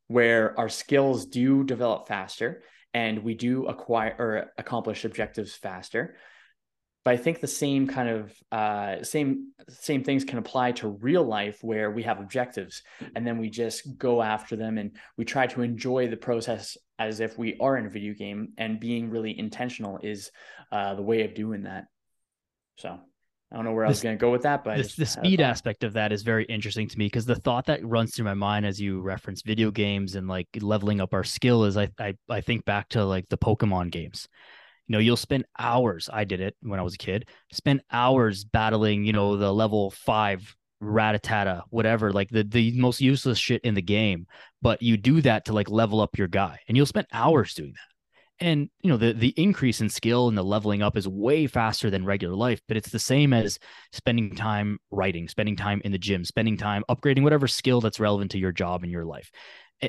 [0.07, 2.63] where our skills do develop faster
[2.93, 6.15] and we do acquire or accomplish objectives faster
[7.03, 11.23] but i think the same kind of uh, same same things can apply to real
[11.23, 12.83] life where we have objectives
[13.15, 17.19] and then we just go after them and we try to enjoy the process as
[17.19, 20.31] if we are in a video game and being really intentional is
[20.71, 21.85] uh, the way of doing that
[22.77, 22.99] so
[23.51, 25.41] I don't know where I was going to go with that, but the, the speed
[25.41, 28.35] aspect of that is very interesting to me because the thought that runs through my
[28.35, 32.13] mind as you reference video games and like leveling up our skill is I, I
[32.29, 34.27] I think back to like the Pokemon games.
[34.89, 36.09] You know, you'll spend hours.
[36.11, 37.29] I did it when I was a kid.
[37.53, 43.37] Spend hours battling, you know, the level five Rattata, whatever, like the the most useless
[43.37, 44.27] shit in the game.
[44.61, 47.73] But you do that to like level up your guy, and you'll spend hours doing
[47.73, 47.89] that
[48.41, 51.89] and you know the the increase in skill and the leveling up is way faster
[51.89, 53.59] than regular life but it's the same as
[53.91, 58.31] spending time writing spending time in the gym spending time upgrading whatever skill that's relevant
[58.31, 59.29] to your job and your life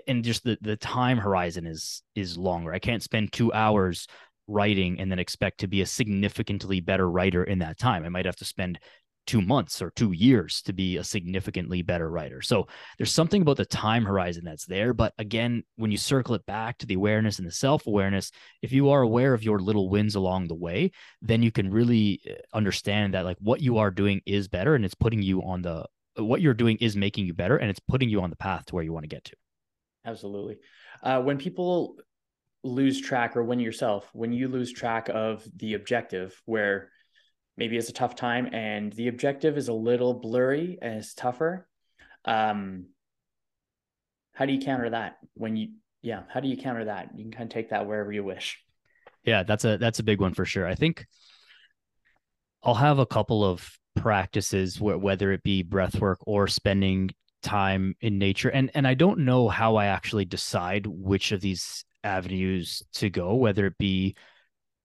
[0.07, 4.07] and just the the time horizon is is longer i can't spend 2 hours
[4.51, 8.26] writing and then expect to be a significantly better writer in that time i might
[8.26, 8.78] have to spend
[9.26, 12.40] two months or two years to be a significantly better writer.
[12.42, 12.66] So
[12.98, 14.92] there's something about the time horizon that's there.
[14.92, 18.32] But again, when you circle it back to the awareness and the self awareness,
[18.62, 20.90] if you are aware of your little wins along the way,
[21.22, 24.84] then you can really uh, understand that like what you are doing is better and
[24.84, 25.86] it's putting you on the
[26.16, 28.74] what you're doing is making you better and it's putting you on the path to
[28.74, 29.36] where you want to get to.
[30.05, 30.59] Absolutely.
[31.05, 31.96] Uh, when people
[32.62, 36.90] lose track or when yourself, when you lose track of the objective where
[37.56, 41.66] maybe it's a tough time and the objective is a little blurry and it's tougher
[42.24, 42.86] um
[44.32, 45.68] how do you counter that when you
[46.02, 47.11] yeah how do you counter that?
[47.14, 48.58] You can kind of take that wherever you wish.
[49.24, 50.66] Yeah that's a that's a big one for sure.
[50.66, 51.06] I think
[52.62, 57.11] i'll have a couple of practices where, whether it be breath work or spending
[57.42, 58.50] time in nature.
[58.50, 63.34] And and i don't know how i actually decide which of these avenues to go
[63.34, 64.14] whether it be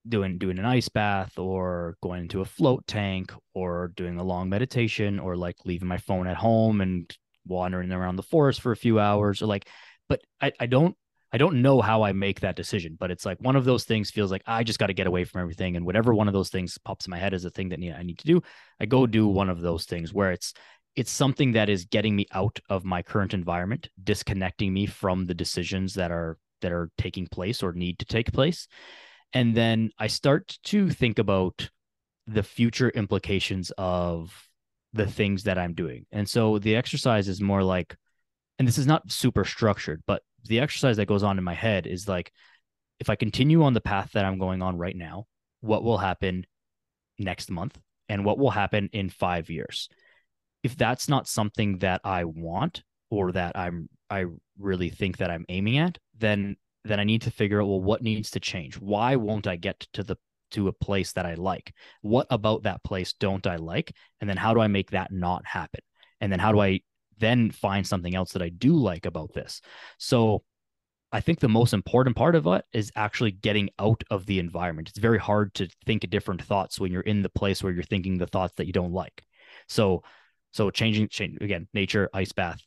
[0.08, 4.50] doing doing an ice bath or going into a float tank or doing a long
[4.50, 8.78] meditation or like leaving my phone at home and wandering around the forest for a
[8.78, 9.68] few hours or like
[10.08, 10.96] but I, I don't
[11.36, 14.10] I don't know how I make that decision, but it's like one of those things
[14.10, 15.76] feels like I just got to get away from everything.
[15.76, 18.04] And whatever one of those things pops in my head is a thing that I
[18.04, 18.42] need to do,
[18.80, 20.54] I go do one of those things where it's
[20.96, 25.34] it's something that is getting me out of my current environment, disconnecting me from the
[25.34, 28.68] decisions that are that are taking place or need to take place.
[29.34, 31.70] And then I start to think about
[32.26, 34.50] the future implications of
[34.94, 36.08] the things that I'm doing.
[36.12, 37.96] And so the exercise is more like,
[38.58, 41.86] and this is not super structured, but the exercise that goes on in my head
[41.86, 42.32] is like,
[43.00, 45.26] if I continue on the path that I'm going on right now,
[45.62, 46.46] what will happen
[47.20, 47.78] next month
[48.10, 49.88] and what will happen in five years?
[50.64, 52.84] If that's not something that I want
[53.16, 54.26] or that I'm, I
[54.60, 58.04] really think that I'm aiming at, then then I need to figure out well what
[58.04, 58.76] needs to change.
[58.76, 60.18] Why won't I get to the
[60.52, 61.74] to a place that I like?
[62.02, 63.94] What about that place don't I like?
[64.22, 65.82] And then how do I make that not happen?
[66.22, 66.82] And then how do I
[67.18, 69.62] then find something else that I do like about this?
[69.98, 70.44] So
[71.12, 74.90] I think the most important part of it is actually getting out of the environment.
[74.90, 78.18] It's very hard to think different thoughts when you're in the place where you're thinking
[78.18, 79.24] the thoughts that you don't like.
[79.68, 80.04] So
[80.52, 82.62] So changing, change again, nature, ice bath,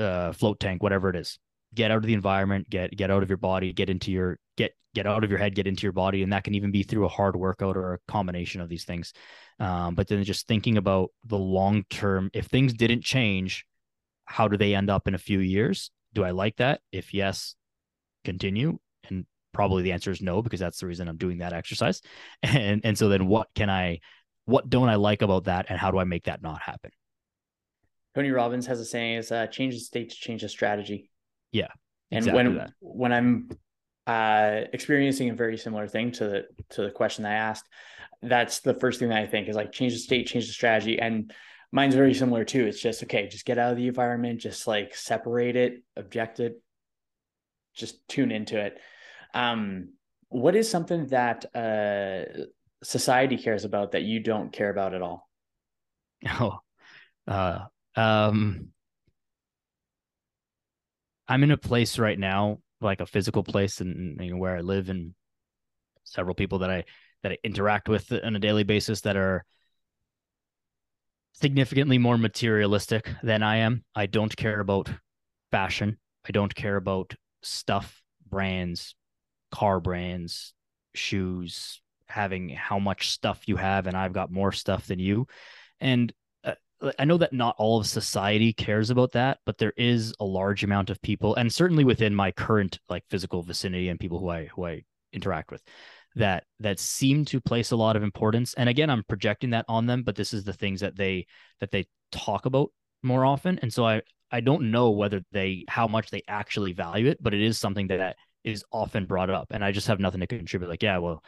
[0.00, 1.38] uh, float tank, whatever it is.
[1.74, 4.72] Get out of the environment, get get out of your body, get into your get
[4.94, 7.04] get out of your head, get into your body, and that can even be through
[7.04, 9.12] a hard workout or a combination of these things.
[9.60, 13.64] Um, but then just thinking about the long term, if things didn't change,
[14.24, 15.90] how do they end up in a few years?
[16.12, 16.80] Do I like that?
[16.90, 17.54] If yes,
[18.24, 18.78] continue.
[19.08, 22.00] And probably the answer is no, because that's the reason I'm doing that exercise.
[22.42, 24.00] And and so then what can I
[24.44, 26.90] what don't I like about that and how do I make that not happen?
[28.14, 31.10] Tony Robbins has a saying is uh, change the state to change the strategy.
[31.52, 31.68] Yeah.
[32.10, 32.72] And exactly when that.
[32.80, 33.50] when I'm
[34.06, 37.64] uh, experiencing a very similar thing to the to the question I asked,
[38.22, 40.98] that's the first thing that I think is like change the state, change the strategy.
[40.98, 41.32] And
[41.70, 42.66] mine's very similar too.
[42.66, 46.60] It's just okay, just get out of the environment, just like separate it, object it,
[47.74, 48.78] just tune into it.
[49.34, 49.90] Um,
[50.28, 52.44] what is something that uh,
[52.82, 55.28] society cares about that you don't care about at all?
[56.38, 56.58] Oh,
[57.26, 57.60] uh,
[58.00, 58.68] um,
[61.28, 64.88] I'm in a place right now, like a physical place, and you where I live,
[64.88, 65.14] and
[66.04, 66.84] several people that I
[67.22, 69.44] that I interact with on a daily basis that are
[71.34, 73.84] significantly more materialistic than I am.
[73.94, 74.90] I don't care about
[75.50, 75.98] fashion.
[76.26, 78.94] I don't care about stuff, brands,
[79.50, 80.54] car brands,
[80.94, 85.26] shoes, having how much stuff you have, and I've got more stuff than you.
[85.80, 86.12] And
[86.80, 90.24] Uh, I know that not all of society cares about that, but there is a
[90.24, 94.30] large amount of people, and certainly within my current like physical vicinity and people who
[94.30, 95.62] I who I interact with,
[96.16, 98.54] that that seem to place a lot of importance.
[98.54, 101.26] And again, I'm projecting that on them, but this is the things that they
[101.60, 102.70] that they talk about
[103.02, 103.58] more often.
[103.60, 107.34] And so I I don't know whether they how much they actually value it, but
[107.34, 109.48] it is something that is often brought up.
[109.50, 110.68] And I just have nothing to contribute.
[110.68, 111.22] Like, yeah, well,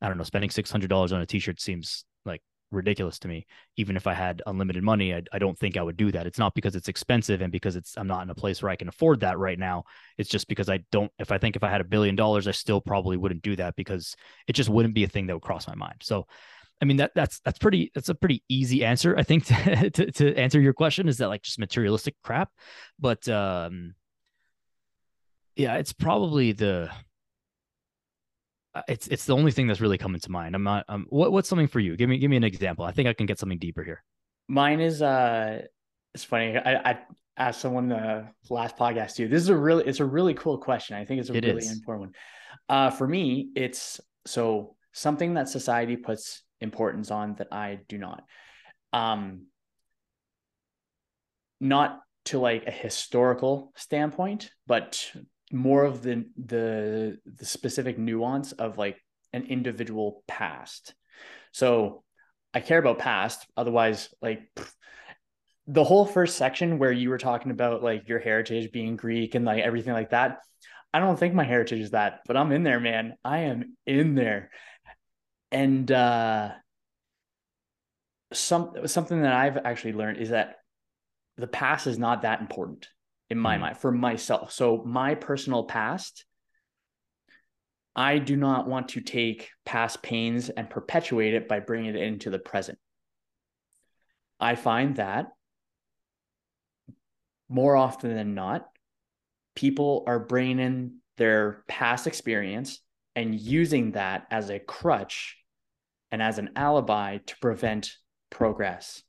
[0.00, 2.04] I don't know, spending six hundred dollars on a t-shirt seems
[2.70, 3.46] ridiculous to me.
[3.76, 6.26] Even if I had unlimited money, I, I don't think I would do that.
[6.26, 8.76] It's not because it's expensive and because it's I'm not in a place where I
[8.76, 9.84] can afford that right now.
[10.18, 11.10] It's just because I don't.
[11.18, 13.76] If I think if I had a billion dollars, I still probably wouldn't do that
[13.76, 15.96] because it just wouldn't be a thing that would cross my mind.
[16.02, 16.26] So,
[16.80, 20.12] I mean that that's that's pretty that's a pretty easy answer I think to to,
[20.12, 21.08] to answer your question.
[21.08, 22.50] Is that like just materialistic crap?
[22.98, 23.94] But um,
[25.56, 26.90] yeah, it's probably the
[28.88, 30.54] it's it's the only thing that's really coming to mind.
[30.54, 30.84] I'm not.
[30.88, 31.96] Um, what what's something for you?
[31.96, 32.84] Give me give me an example.
[32.84, 34.02] I think I can get something deeper here.
[34.48, 35.62] Mine is uh,
[36.14, 36.56] it's funny.
[36.56, 36.98] I, I
[37.36, 39.28] asked someone the last podcast too.
[39.28, 40.96] This is a really it's a really cool question.
[40.96, 41.72] I think it's a it really is.
[41.72, 42.12] important one.
[42.68, 48.24] Uh, for me, it's so something that society puts importance on that I do not.
[48.92, 49.46] Um,
[51.60, 55.12] not to like a historical standpoint, but
[55.52, 60.94] more of the the the specific nuance of like an individual past.
[61.52, 62.02] So
[62.52, 63.46] I care about past.
[63.56, 64.48] Otherwise, like
[65.66, 69.44] the whole first section where you were talking about like your heritage being Greek and
[69.44, 70.38] like everything like that.
[70.92, 73.16] I don't think my heritage is that, but I'm in there, man.
[73.24, 74.50] I am in there.
[75.52, 76.52] And uh
[78.32, 80.56] some something that I've actually learned is that
[81.36, 82.88] the past is not that important
[83.30, 83.60] in my mm.
[83.60, 84.52] mind for myself.
[84.52, 86.24] So my personal past,
[87.94, 92.30] I do not want to take past pains and perpetuate it by bringing it into
[92.30, 92.78] the present.
[94.38, 95.28] I find that
[97.48, 98.68] more often than not,
[99.54, 102.80] people are bringing in their past experience
[103.14, 105.38] and using that as a crutch
[106.12, 107.96] and as an alibi to prevent
[108.30, 109.02] progress.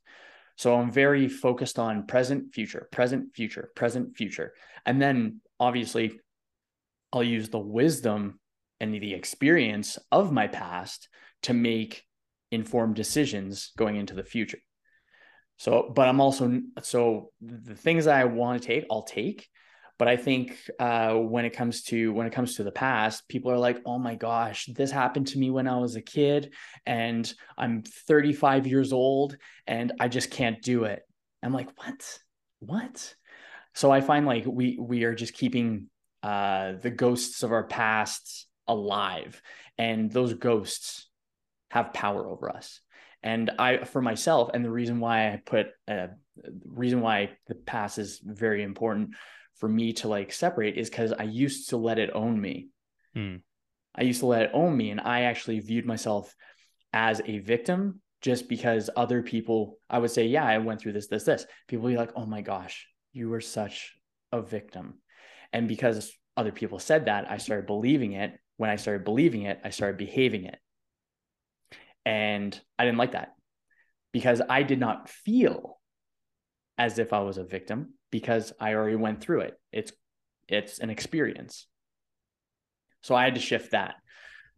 [0.58, 4.54] So I'm very focused on present, future, present, future, present, future.
[4.84, 6.18] And then obviously,
[7.12, 8.40] I'll use the wisdom
[8.80, 11.08] and the experience of my past
[11.44, 12.04] to make
[12.50, 14.58] informed decisions going into the future.
[15.58, 19.48] So, but I'm also, so the things that I want to take, I'll take.
[19.98, 23.50] But I think uh, when it comes to when it comes to the past, people
[23.50, 26.54] are like, "Oh my gosh, this happened to me when I was a kid,
[26.86, 29.36] and I'm 35 years old,
[29.66, 31.02] and I just can't do it."
[31.42, 32.18] I'm like, "What?
[32.60, 33.14] What?"
[33.74, 35.88] So I find like we we are just keeping
[36.22, 39.42] uh, the ghosts of our past alive,
[39.78, 41.08] and those ghosts
[41.72, 42.80] have power over us.
[43.20, 46.06] And I, for myself, and the reason why I put, uh,
[46.64, 49.16] reason why the past is very important
[49.58, 52.68] for me to like separate is because I used to let it own me.
[53.14, 53.36] Hmm.
[53.94, 54.90] I used to let it own me.
[54.90, 56.34] And I actually viewed myself
[56.92, 61.08] as a victim just because other people, I would say, yeah, I went through this,
[61.08, 61.46] this, this.
[61.66, 63.94] People be like, oh my gosh, you were such
[64.32, 64.98] a victim.
[65.52, 68.38] And because other people said that, I started believing it.
[68.56, 70.58] When I started believing it, I started behaving it.
[72.04, 73.34] And I didn't like that
[74.12, 75.78] because I did not feel
[76.76, 79.54] as if I was a victim because I already went through it.
[79.72, 79.92] It's
[80.48, 81.66] it's an experience.
[83.02, 83.94] So I had to shift that.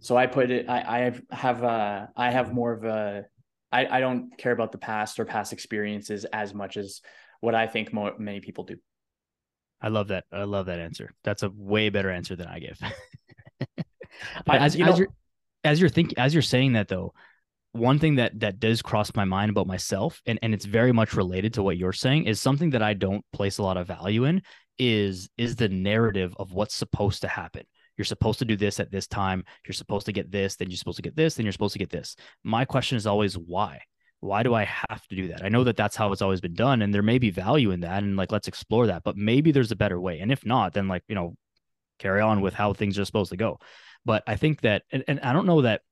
[0.01, 0.68] So I put it.
[0.68, 3.24] I I have a uh, I have more of a
[3.72, 7.01] I I don't care about the past or past experiences as much as
[7.40, 8.76] what I think more, many people do.
[9.82, 10.24] I love that.
[10.32, 11.11] I love that answer.
[11.24, 12.78] That's a way better answer than I give.
[14.46, 15.09] as, you know, as you're
[15.64, 17.14] as you're thinking as you're saying that though,
[17.73, 21.14] one thing that that does cross my mind about myself, and, and it's very much
[21.14, 24.25] related to what you're saying, is something that I don't place a lot of value
[24.25, 24.43] in
[24.79, 27.64] is is the narrative of what's supposed to happen.
[27.97, 29.45] You're supposed to do this at this time.
[29.66, 31.79] You're supposed to get this, then you're supposed to get this, then you're supposed to
[31.79, 32.16] get this.
[32.43, 33.83] My question is always why?
[34.21, 35.43] why do I have to do that?
[35.43, 37.81] I know that that's how it's always been done, and there may be value in
[37.81, 39.03] that, and like let's explore that.
[39.03, 41.37] But maybe there's a better way, and if not, then like you know,
[41.99, 43.59] carry on with how things are supposed to go.
[44.05, 45.83] But I think that, and, and I don't know that.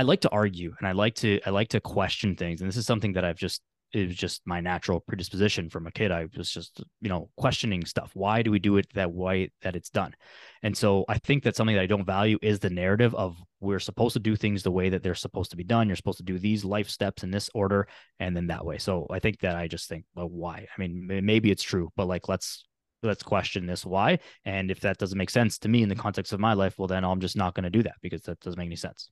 [0.00, 2.78] I like to argue, and I like to I like to question things, and this
[2.78, 3.60] is something that I've just
[3.92, 6.10] it was just my natural predisposition from a kid.
[6.10, 8.10] I was just, you know, questioning stuff.
[8.14, 10.14] Why do we do it that way that it's done?
[10.62, 13.78] And so I think that something that I don't value is the narrative of we're
[13.78, 15.86] supposed to do things the way that they're supposed to be done.
[15.86, 17.86] You're supposed to do these life steps in this order
[18.20, 18.78] and then that way.
[18.78, 20.66] So I think that I just think, well, why?
[20.74, 22.64] I mean, maybe it's true, but like, let's,
[23.02, 24.20] let's question this why.
[24.46, 26.88] And if that doesn't make sense to me in the context of my life, well,
[26.88, 29.10] then I'm just not going to do that because that doesn't make any sense.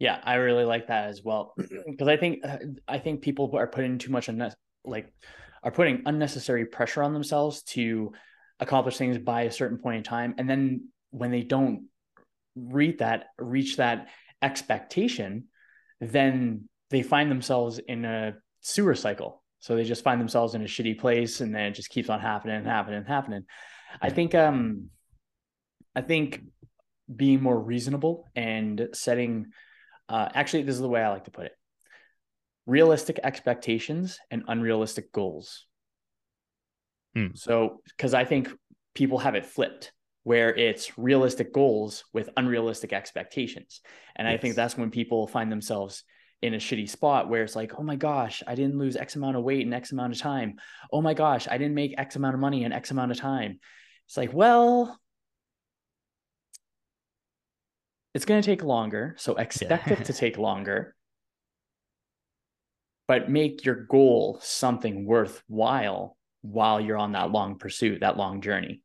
[0.00, 1.54] Yeah, I really like that as well
[1.86, 2.56] because I think uh,
[2.88, 5.12] I think people are putting too much unne- like
[5.62, 8.12] are putting unnecessary pressure on themselves to
[8.58, 11.86] accomplish things by a certain point in time, and then when they don't
[12.56, 14.08] reach that reach that
[14.40, 15.44] expectation,
[16.00, 19.42] then they find themselves in a sewer cycle.
[19.58, 22.20] So they just find themselves in a shitty place, and then it just keeps on
[22.20, 23.44] happening and happening and happening.
[24.00, 24.88] I think um,
[25.94, 26.40] I think
[27.14, 29.48] being more reasonable and setting
[30.10, 31.52] uh, actually, this is the way I like to put it
[32.66, 35.66] realistic expectations and unrealistic goals.
[37.14, 37.28] Hmm.
[37.34, 38.48] So, because I think
[38.94, 39.92] people have it flipped
[40.22, 43.80] where it's realistic goals with unrealistic expectations.
[44.14, 44.34] And yes.
[44.34, 46.04] I think that's when people find themselves
[46.42, 49.36] in a shitty spot where it's like, oh my gosh, I didn't lose X amount
[49.36, 50.56] of weight in X amount of time.
[50.92, 53.58] Oh my gosh, I didn't make X amount of money in X amount of time.
[54.06, 54.98] It's like, well,
[58.14, 59.14] it's going to take longer.
[59.18, 59.94] So expect yeah.
[59.94, 60.94] it to take longer,
[63.06, 68.82] but make your goal something worthwhile while you're on that long pursuit, that long journey.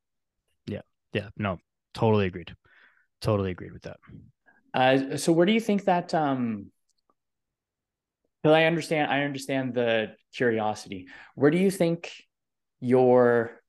[0.67, 0.81] Yeah.
[1.13, 1.29] Yeah.
[1.37, 1.57] No,
[1.93, 2.55] totally agreed.
[3.21, 3.97] Totally agreed with that.
[4.73, 6.71] Uh, so where do you think that, um,
[8.43, 11.07] because I understand, I understand the curiosity.
[11.33, 12.11] Where do you think
[12.81, 13.61] your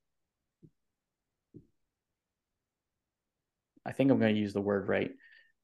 [3.87, 5.11] I think I'm going to use the word right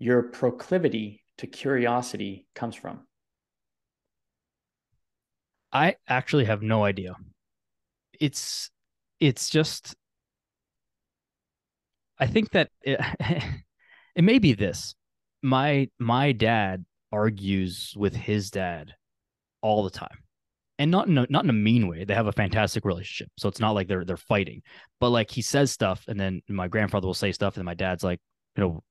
[0.04, 3.08] your proclivity to curiosity comes from?
[5.72, 7.16] I actually have no idea.
[8.20, 8.70] It's
[9.20, 9.96] it's just
[12.20, 13.00] I think that it,
[14.16, 14.94] it may be this.
[15.42, 18.94] My my dad argues with his dad
[19.62, 20.20] all the time.
[20.80, 22.04] And not in a, not in a mean way.
[22.04, 23.30] They have a fantastic relationship.
[23.38, 24.64] So it's not like they're they're fighting.
[25.00, 28.04] But like he says stuff and then my grandfather will say stuff and my dad's
[28.04, 28.20] like,
[28.58, 28.84] you know,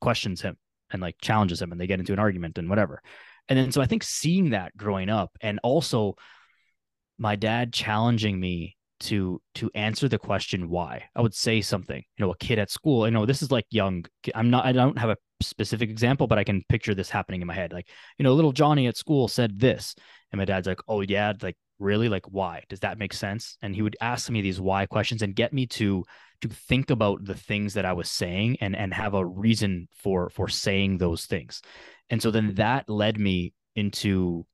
[0.00, 0.56] questions him
[0.90, 3.02] and like challenges him and they get into an argument and whatever.
[3.48, 6.14] And then so I think seeing that growing up and also
[7.18, 11.04] my dad challenging me to to answer the question why.
[11.16, 13.66] I would say something, you know, a kid at school, you know, this is like
[13.70, 14.04] young.
[14.34, 17.46] I'm not I don't have a specific example, but I can picture this happening in
[17.46, 17.72] my head.
[17.72, 17.88] Like,
[18.18, 19.94] you know, little Johnny at school said this.
[20.32, 22.08] And my dad's like, "Oh yeah, like really?
[22.08, 22.64] Like why?
[22.68, 25.66] Does that make sense?" And he would ask me these why questions and get me
[25.66, 26.04] to
[26.42, 30.30] to think about the things that I was saying and and have a reason for
[30.30, 31.62] for saying those things.
[32.08, 34.46] And so then that led me into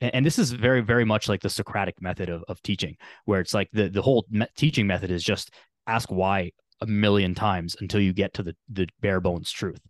[0.00, 3.54] and this is very very much like the socratic method of, of teaching where it's
[3.54, 5.52] like the the whole me- teaching method is just
[5.86, 6.50] ask why
[6.82, 9.80] a million times until you get to the the bare bones truth.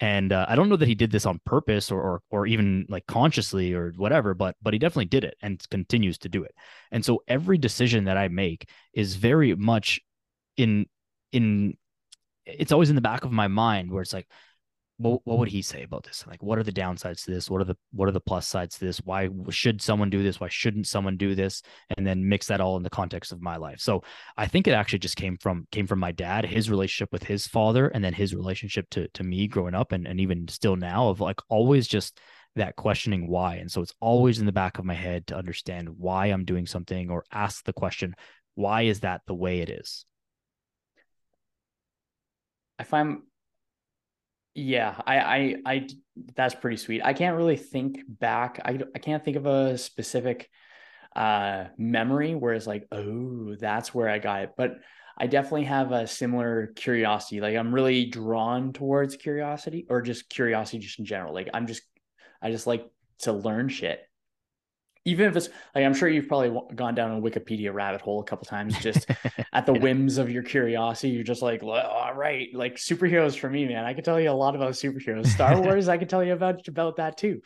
[0.00, 2.86] And uh, i don't know that he did this on purpose or, or or even
[2.88, 6.54] like consciously or whatever but but he definitely did it and continues to do it.
[6.92, 10.00] And so every decision that i make is very much
[10.56, 10.86] in
[11.32, 11.76] in
[12.46, 14.28] it's always in the back of my mind where it's like
[14.98, 16.24] what, what would he say about this?
[16.26, 17.50] Like what are the downsides to this?
[17.50, 18.98] What are the what are the plus sides to this?
[18.98, 20.40] Why should someone do this?
[20.40, 21.62] Why shouldn't someone do this?
[21.96, 23.80] And then mix that all in the context of my life.
[23.80, 24.02] So
[24.36, 27.46] i think it actually just came from came from my dad his relationship with his
[27.46, 31.08] father and then his relationship to to me growing up and, and even still now
[31.08, 32.18] of like always just
[32.56, 33.56] that questioning why.
[33.56, 36.66] And so it's always in the back of my head to understand why i'm doing
[36.66, 38.14] something or ask the question
[38.56, 40.04] why is that the way it is?
[42.78, 43.22] I find,
[44.56, 45.88] yeah, I, I, I,
[46.34, 47.02] that's pretty sweet.
[47.04, 48.60] I can't really think back.
[48.64, 50.48] I, I can't think of a specific
[51.14, 54.50] uh memory where it's like, oh, that's where I got it.
[54.56, 54.78] But
[55.18, 57.40] I definitely have a similar curiosity.
[57.40, 61.32] Like I'm really drawn towards curiosity or just curiosity just in general.
[61.32, 61.82] Like I'm just
[62.42, 62.86] I just like
[63.20, 64.00] to learn shit.
[65.06, 68.24] Even if it's like I'm sure you've probably gone down a Wikipedia rabbit hole a
[68.24, 69.06] couple times just
[69.52, 69.80] at the yeah.
[69.80, 71.08] whims of your curiosity.
[71.10, 73.84] You're just like, well, all right, like superheroes for me, man.
[73.84, 75.28] I could tell you a lot about superheroes.
[75.28, 77.40] Star Wars, I could tell you about about that too.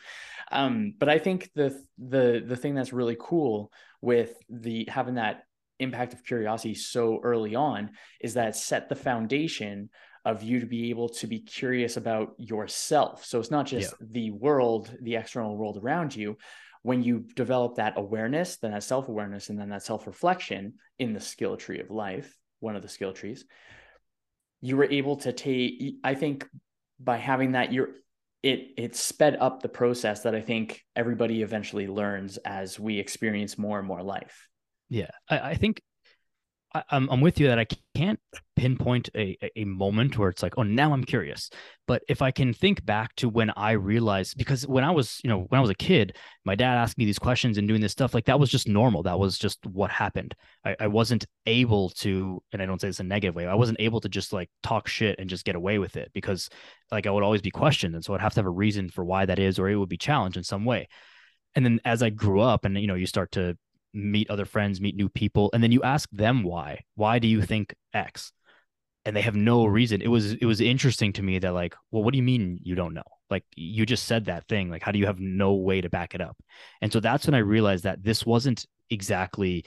[0.51, 5.43] Um, but I think the the the thing that's really cool with the having that
[5.79, 9.89] impact of curiosity so early on is that set the foundation
[10.23, 13.25] of you to be able to be curious about yourself.
[13.25, 14.07] So it's not just yeah.
[14.11, 16.37] the world, the external world around you.
[16.83, 21.13] When you develop that awareness, then that self awareness, and then that self reflection in
[21.13, 23.45] the skill tree of life, one of the skill trees,
[24.61, 26.47] you were able to take, I think
[26.99, 27.89] by having that, you're,
[28.43, 33.57] it it sped up the process that I think everybody eventually learns as we experience
[33.57, 34.47] more and more life.
[34.89, 35.81] Yeah, I, I think
[36.73, 37.65] I, I'm I'm with you that I
[37.95, 38.19] can't
[38.55, 41.49] pinpoint a a moment where it's like, oh, now I'm curious.
[41.87, 45.29] But if I can think back to when I realized, because when I was, you
[45.29, 46.15] know, when I was a kid,
[46.45, 49.03] my dad asked me these questions and doing this stuff, like that was just normal.
[49.03, 50.33] That was just what happened.
[50.63, 53.55] I, I wasn't able to, and I don't say this in a negative way, I
[53.55, 56.49] wasn't able to just like talk shit and just get away with it because
[56.91, 57.95] like I would always be questioned.
[57.95, 59.89] And so I'd have to have a reason for why that is, or it would
[59.89, 60.87] be challenged in some way.
[61.55, 63.57] And then as I grew up and, you know, you start to
[63.93, 66.83] meet other friends, meet new people, and then you ask them why.
[66.95, 67.47] Why do you mm-hmm.
[67.47, 68.31] think X?
[69.03, 70.01] And they have no reason.
[70.01, 72.75] It was it was interesting to me that like, well, what do you mean you
[72.75, 73.01] don't know?
[73.29, 74.69] Like you just said that thing.
[74.69, 76.37] Like, how do you have no way to back it up?
[76.81, 79.65] And so that's when I realized that this wasn't exactly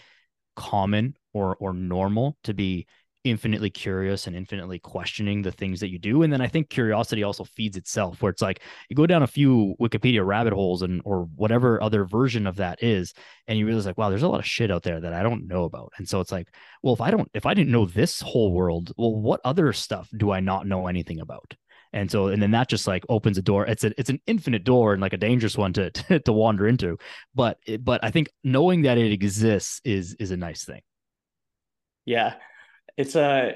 [0.55, 2.87] common or or normal to be
[3.25, 6.23] infinitely curious and infinitely questioning the things that you do.
[6.23, 9.27] And then i think curiosity also feeds itself where it's like you go down a
[9.27, 13.15] few wikipedia rabbit holes and or whatever other version of that is
[13.49, 15.49] and you realize like wow there's a lot of shit out there that i don't
[15.49, 15.93] know about.
[15.97, 16.49] And so it's like
[16.83, 20.09] well if i don't if i didn't know this whole world well what other stuff
[20.17, 21.55] do i not know anything about?
[21.95, 23.67] And so and then that just like opens a door.
[23.67, 26.67] It's a it's an infinite door and like a dangerous one to to, to wander
[26.67, 26.99] into.
[27.35, 30.83] But but i think knowing that it exists is is a nice thing.
[32.05, 32.35] Yeah
[32.97, 33.55] it's a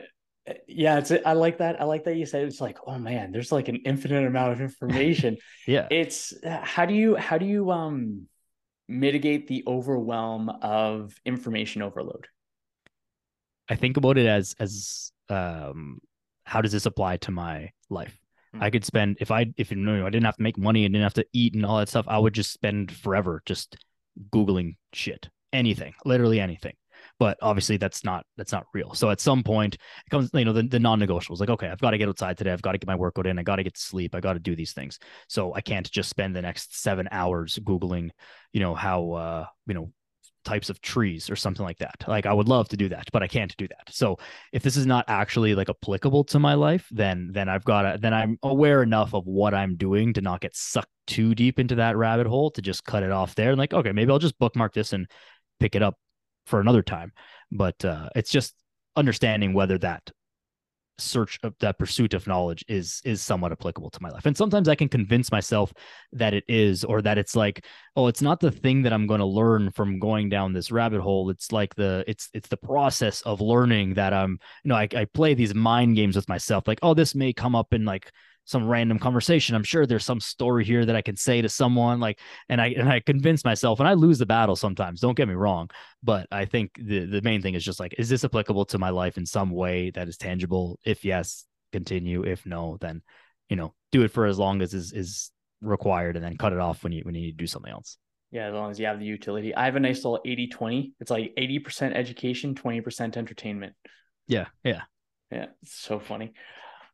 [0.66, 3.53] yeah it's i like that i like that you said it's like oh man there's
[3.53, 5.36] like an infinite amount of information.
[5.66, 5.86] Yeah.
[5.91, 8.26] It's how do you how do you um
[8.89, 12.26] mitigate the overwhelm of information overload?
[13.68, 16.01] I think about it as as um
[16.45, 18.18] how does this apply to my life?
[18.55, 18.64] Mm-hmm.
[18.64, 20.95] i could spend if i if you know i didn't have to make money and
[20.95, 23.76] didn't have to eat and all that stuff i would just spend forever just
[24.30, 25.28] googling shit.
[25.53, 26.72] Anything literally anything
[27.19, 28.95] but obviously that's not that's not real.
[28.95, 31.91] So at some point it comes, you know, the, the non-negotiables like, okay, I've got
[31.91, 32.53] to get outside today.
[32.53, 33.39] I've got to get my workout in.
[33.39, 34.14] I got to get to sleep.
[34.14, 34.99] I got to do these things.
[35.29, 38.11] So I can't just spend the next seven hours Googling,
[38.53, 39.93] you know, how, uh, you know,
[40.45, 42.05] types of trees or something like that.
[42.07, 43.93] Like I would love to do that, but I can't do that.
[43.93, 44.19] So
[44.53, 47.99] if this is not actually like applicable to my life, then then I've got to
[48.01, 51.75] then I'm aware enough of what I'm doing to not get sucked too deep into
[51.77, 54.39] that rabbit hole to just cut it off there and like okay, maybe I'll just
[54.39, 55.11] bookmark this and
[55.61, 55.97] pick it up
[56.49, 57.13] for another time.
[57.53, 58.55] But uh, it's just
[58.97, 60.11] understanding whether that
[60.99, 64.69] search of that pursuit of knowledge is is somewhat applicable to my life and sometimes
[64.69, 65.73] i can convince myself
[66.13, 69.21] that it is or that it's like oh it's not the thing that i'm going
[69.21, 73.21] to learn from going down this rabbit hole it's like the it's it's the process
[73.23, 76.81] of learning that i'm you know i, I play these mind games with myself like
[76.83, 78.11] oh this may come up in like
[78.49, 79.55] some random conversation.
[79.55, 82.19] I'm sure there's some story here that I can say to someone like
[82.49, 85.01] and I and I convince myself and I lose the battle sometimes.
[85.01, 85.69] Don't get me wrong,
[86.03, 88.89] but I think the the main thing is just like is this applicable to my
[88.89, 90.79] life in some way that is tangible?
[90.83, 92.25] If yes, continue.
[92.25, 93.03] If no, then
[93.51, 95.31] you know, do it for as long as is is
[95.61, 97.99] required and then cut it off when you when you need to do something else.
[98.31, 99.55] Yeah, as long as you have the utility.
[99.55, 100.93] I have a nice little 80-20.
[101.01, 103.73] It's like 80% education, 20% entertainment.
[104.27, 104.83] Yeah, yeah.
[105.31, 106.35] Yeah, it's so funny.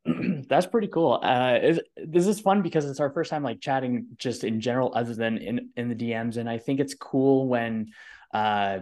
[0.48, 1.18] that's pretty cool.
[1.22, 4.93] Uh, is, this is fun because it's our first time like chatting just in general,
[4.94, 7.93] other than in in the DMs, and I think it's cool when
[8.32, 8.81] uh,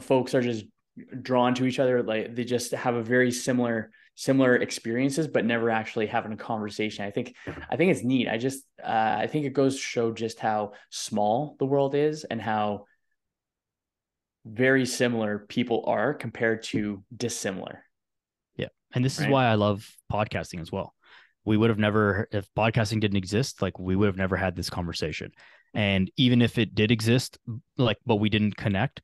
[0.00, 0.64] folks are just
[1.22, 2.02] drawn to each other.
[2.02, 7.04] Like they just have a very similar similar experiences, but never actually having a conversation.
[7.04, 7.34] I think
[7.68, 8.28] I think it's neat.
[8.28, 12.24] I just uh, I think it goes to show just how small the world is
[12.24, 12.84] and how
[14.46, 17.82] very similar people are compared to dissimilar.
[18.94, 19.28] And this right.
[19.28, 20.94] is why I love podcasting as well.
[21.44, 24.70] We would have never, if podcasting didn't exist, like we would have never had this
[24.70, 25.32] conversation.
[25.74, 27.36] And even if it did exist,
[27.76, 29.02] like, but we didn't connect,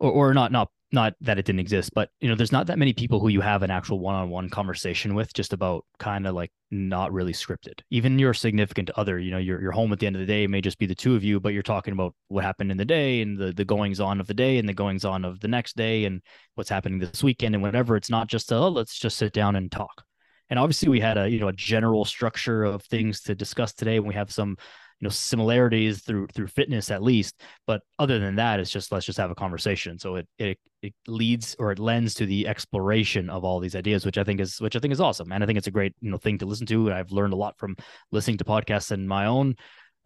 [0.00, 2.78] or, or not, not not that it didn't exist, but you know, there's not that
[2.78, 6.50] many people who you have an actual one-on-one conversation with just about kind of like
[6.70, 7.80] not really scripted.
[7.90, 10.46] Even your significant other, you know, your your home at the end of the day
[10.46, 12.84] may just be the two of you, but you're talking about what happened in the
[12.84, 15.48] day and the the goings on of the day and the goings on of the
[15.48, 16.22] next day and
[16.54, 17.96] what's happening this weekend and whatever.
[17.96, 20.04] It's not just a, oh, let's just sit down and talk.
[20.50, 23.96] And obviously we had a, you know, a general structure of things to discuss today
[23.96, 24.56] and we have some
[25.04, 27.40] know similarities through through fitness at least.
[27.66, 29.98] But other than that it's just let's just have a conversation.
[29.98, 34.04] So it it it leads or it lends to the exploration of all these ideas
[34.04, 35.32] which i think is which i think is awesome.
[35.32, 36.88] And i think it's a great you know thing to listen to.
[36.88, 37.76] And i've learned a lot from
[38.12, 39.54] listening to podcasts in my own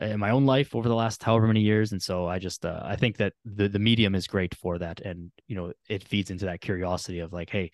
[0.00, 1.92] in my own life over the last however many years.
[1.92, 5.00] And so i just uh, i think that the the medium is great for that.
[5.00, 7.70] And you know it feeds into that curiosity of like hey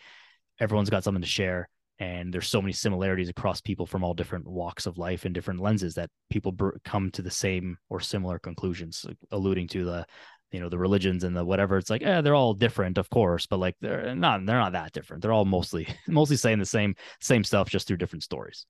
[0.60, 1.68] everyone's got something to share
[1.98, 5.60] and there's so many similarities across people from all different walks of life and different
[5.60, 10.06] lenses that people br- come to the same or similar conclusions alluding to the
[10.50, 11.78] you know the religions and the whatever.
[11.78, 14.92] It's like yeah they're all different of course but like they're not they're not that
[14.92, 15.22] different.
[15.22, 18.66] They're all mostly mostly saying the same same stuff just through different stories.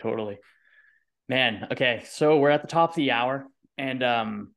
[0.00, 0.38] Totally.
[1.28, 3.46] Man okay so we're at the top of the hour
[3.78, 4.52] and um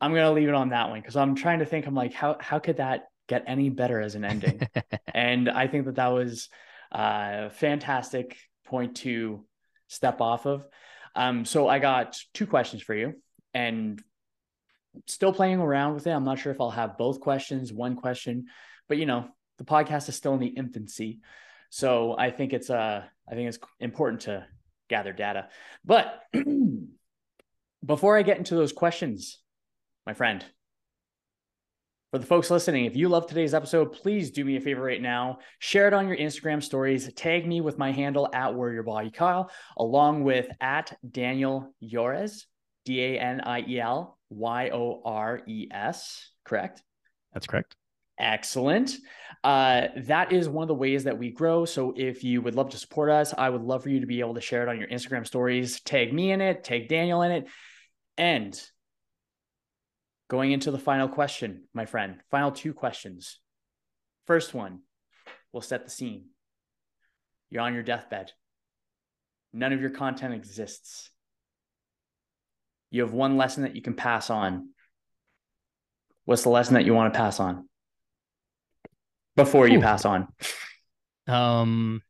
[0.00, 2.36] i'm gonna leave it on that one because i'm trying to think i'm like how
[2.40, 4.60] how could that get any better as an ending.
[5.14, 6.48] and I think that that was
[6.92, 8.36] a fantastic
[8.66, 9.44] point to
[9.88, 10.66] step off of.
[11.14, 13.14] Um, so I got two questions for you
[13.52, 14.02] and
[15.06, 16.10] still playing around with it.
[16.10, 18.46] I'm not sure if I'll have both questions, one question,
[18.88, 19.28] but you know,
[19.58, 21.20] the podcast is still in the infancy.
[21.70, 24.46] So I think it's uh I think it's important to
[24.88, 25.48] gather data.
[25.84, 26.22] But
[27.84, 29.38] before I get into those questions,
[30.06, 30.44] my friend,
[32.14, 35.02] for the folks listening, if you love today's episode, please do me a favor right
[35.02, 35.40] now.
[35.58, 37.12] Share it on your Instagram stories.
[37.14, 42.46] Tag me with my handle at Warrior Body Kyle, along with at Daniel Yores,
[42.84, 46.30] D A N I E L Y O R E S.
[46.44, 46.84] Correct?
[47.32, 47.74] That's correct.
[48.16, 48.94] Excellent.
[49.42, 51.64] Uh, that is one of the ways that we grow.
[51.64, 54.20] So if you would love to support us, I would love for you to be
[54.20, 55.80] able to share it on your Instagram stories.
[55.80, 57.48] Tag me in it, tag Daniel in it.
[58.16, 58.62] And
[60.28, 63.38] Going into the final question, my friend, final two questions.
[64.26, 64.80] First one,
[65.52, 66.26] we'll set the scene.
[67.50, 68.32] You're on your deathbed.
[69.52, 71.10] None of your content exists.
[72.90, 74.70] You have one lesson that you can pass on.
[76.24, 77.68] What's the lesson that you want to pass on
[79.36, 79.82] before you Ooh.
[79.82, 80.28] pass on?
[81.26, 82.02] Um,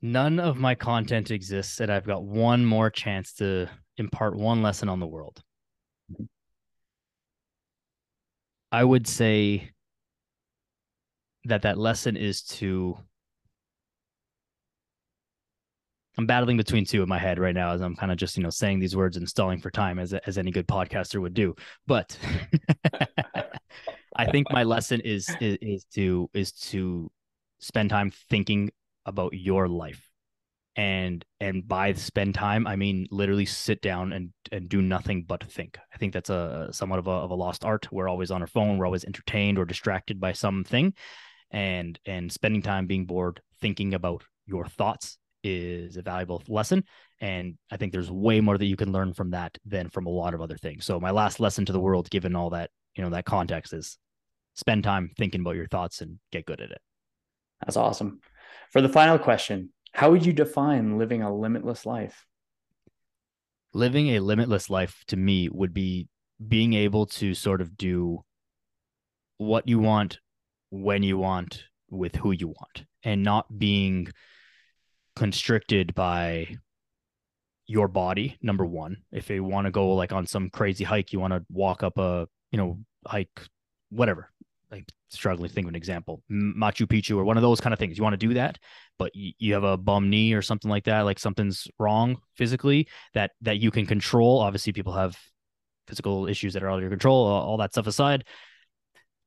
[0.00, 4.88] none of my content exists, and I've got one more chance to impart one lesson
[4.88, 5.40] on the world.
[8.72, 9.70] I would say
[11.44, 12.96] that that lesson is to
[16.18, 18.42] I'm battling between two in my head right now as I'm kind of just, you
[18.42, 21.54] know, saying these words and stalling for time as as any good podcaster would do.
[21.86, 22.18] But
[24.16, 27.10] I think my lesson is, is is to is to
[27.60, 28.70] spend time thinking
[29.06, 30.11] about your life
[30.76, 35.42] and and by spend time i mean literally sit down and and do nothing but
[35.44, 35.78] think.
[35.92, 37.90] I think that's a somewhat of a, of a lost art.
[37.90, 38.76] We're always on our phone.
[38.76, 40.94] We're always entertained or distracted by something.
[41.50, 46.84] And and spending time being bored thinking about your thoughts is a valuable lesson.
[47.20, 50.10] And i think there's way more that you can learn from that than from a
[50.10, 50.84] lot of other things.
[50.84, 53.98] So my last lesson to the world given all that you know that context is
[54.54, 56.80] spend time thinking about your thoughts and get good at it.
[57.64, 58.20] That's awesome.
[58.70, 62.26] For the final question how would you define living a limitless life?
[63.74, 66.08] Living a limitless life to me would be
[66.46, 68.24] being able to sort of do
[69.38, 70.18] what you want
[70.70, 74.08] when you want with who you want and not being
[75.14, 76.56] constricted by
[77.66, 78.96] your body number one.
[79.12, 81.98] If you want to go like on some crazy hike you want to walk up
[81.98, 83.42] a you know hike
[83.90, 84.30] whatever.
[84.70, 86.22] Like struggling to think of an example.
[86.30, 87.98] Machu picchu or one of those kind of things.
[87.98, 88.58] You want to do that
[89.02, 92.86] but you, you have a bum knee or something like that like something's wrong physically
[93.14, 94.38] that that you can control.
[94.38, 95.18] Obviously people have
[95.88, 98.24] physical issues that are out of your control all that stuff aside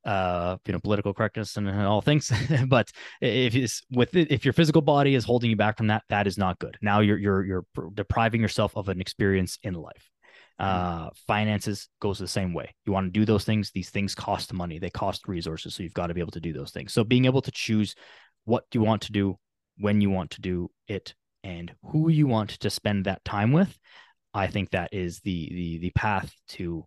[0.05, 2.31] uh you know political correctness and all things.
[2.67, 2.89] But
[3.19, 6.25] if it's with it, if your physical body is holding you back from that that
[6.25, 6.77] is not good.
[6.81, 10.09] Now you're you're you're depriving yourself of an experience in life.
[10.61, 11.07] Mm-hmm.
[11.07, 12.73] uh finances goes the same way.
[12.85, 14.79] You want to do those things these things cost money.
[14.79, 16.93] They cost resources so you've got to be able to do those things.
[16.93, 17.93] So being able to choose
[18.45, 19.37] what you want to do
[19.77, 23.77] when you want to do it and who you want to spend that time with
[24.33, 26.85] i think that is the the the path to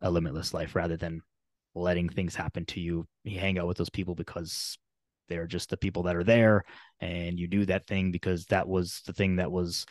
[0.00, 1.20] a limitless life rather than
[1.76, 3.06] letting things happen to you.
[3.24, 4.78] You hang out with those people because
[5.28, 6.64] they're just the people that are there
[7.00, 9.84] and you do that thing because that was the thing that was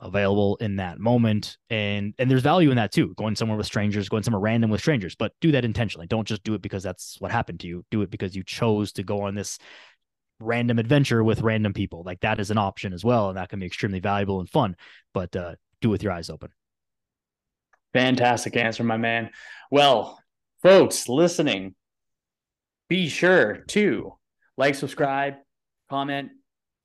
[0.00, 1.56] available in that moment.
[1.70, 4.80] And and there's value in that too going somewhere with strangers going somewhere random with
[4.80, 6.06] strangers but do that intentionally.
[6.06, 7.84] Don't just do it because that's what happened to you.
[7.90, 9.58] Do it because you chose to go on this
[10.40, 13.60] random adventure with random people like that is an option as well and that can
[13.60, 14.76] be extremely valuable and fun
[15.14, 16.50] but uh, do with your eyes open
[17.92, 19.30] fantastic answer my man
[19.70, 20.20] well
[20.62, 21.74] folks listening
[22.88, 24.12] be sure to
[24.56, 25.34] like subscribe
[25.88, 26.30] comment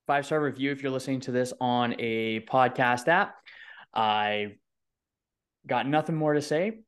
[0.07, 3.35] five star review if you're listening to this on a podcast app.
[3.93, 4.55] I
[5.67, 6.79] got nothing more to say.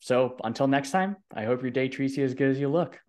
[0.00, 3.00] So until next time, I hope your day treats you as good as you look.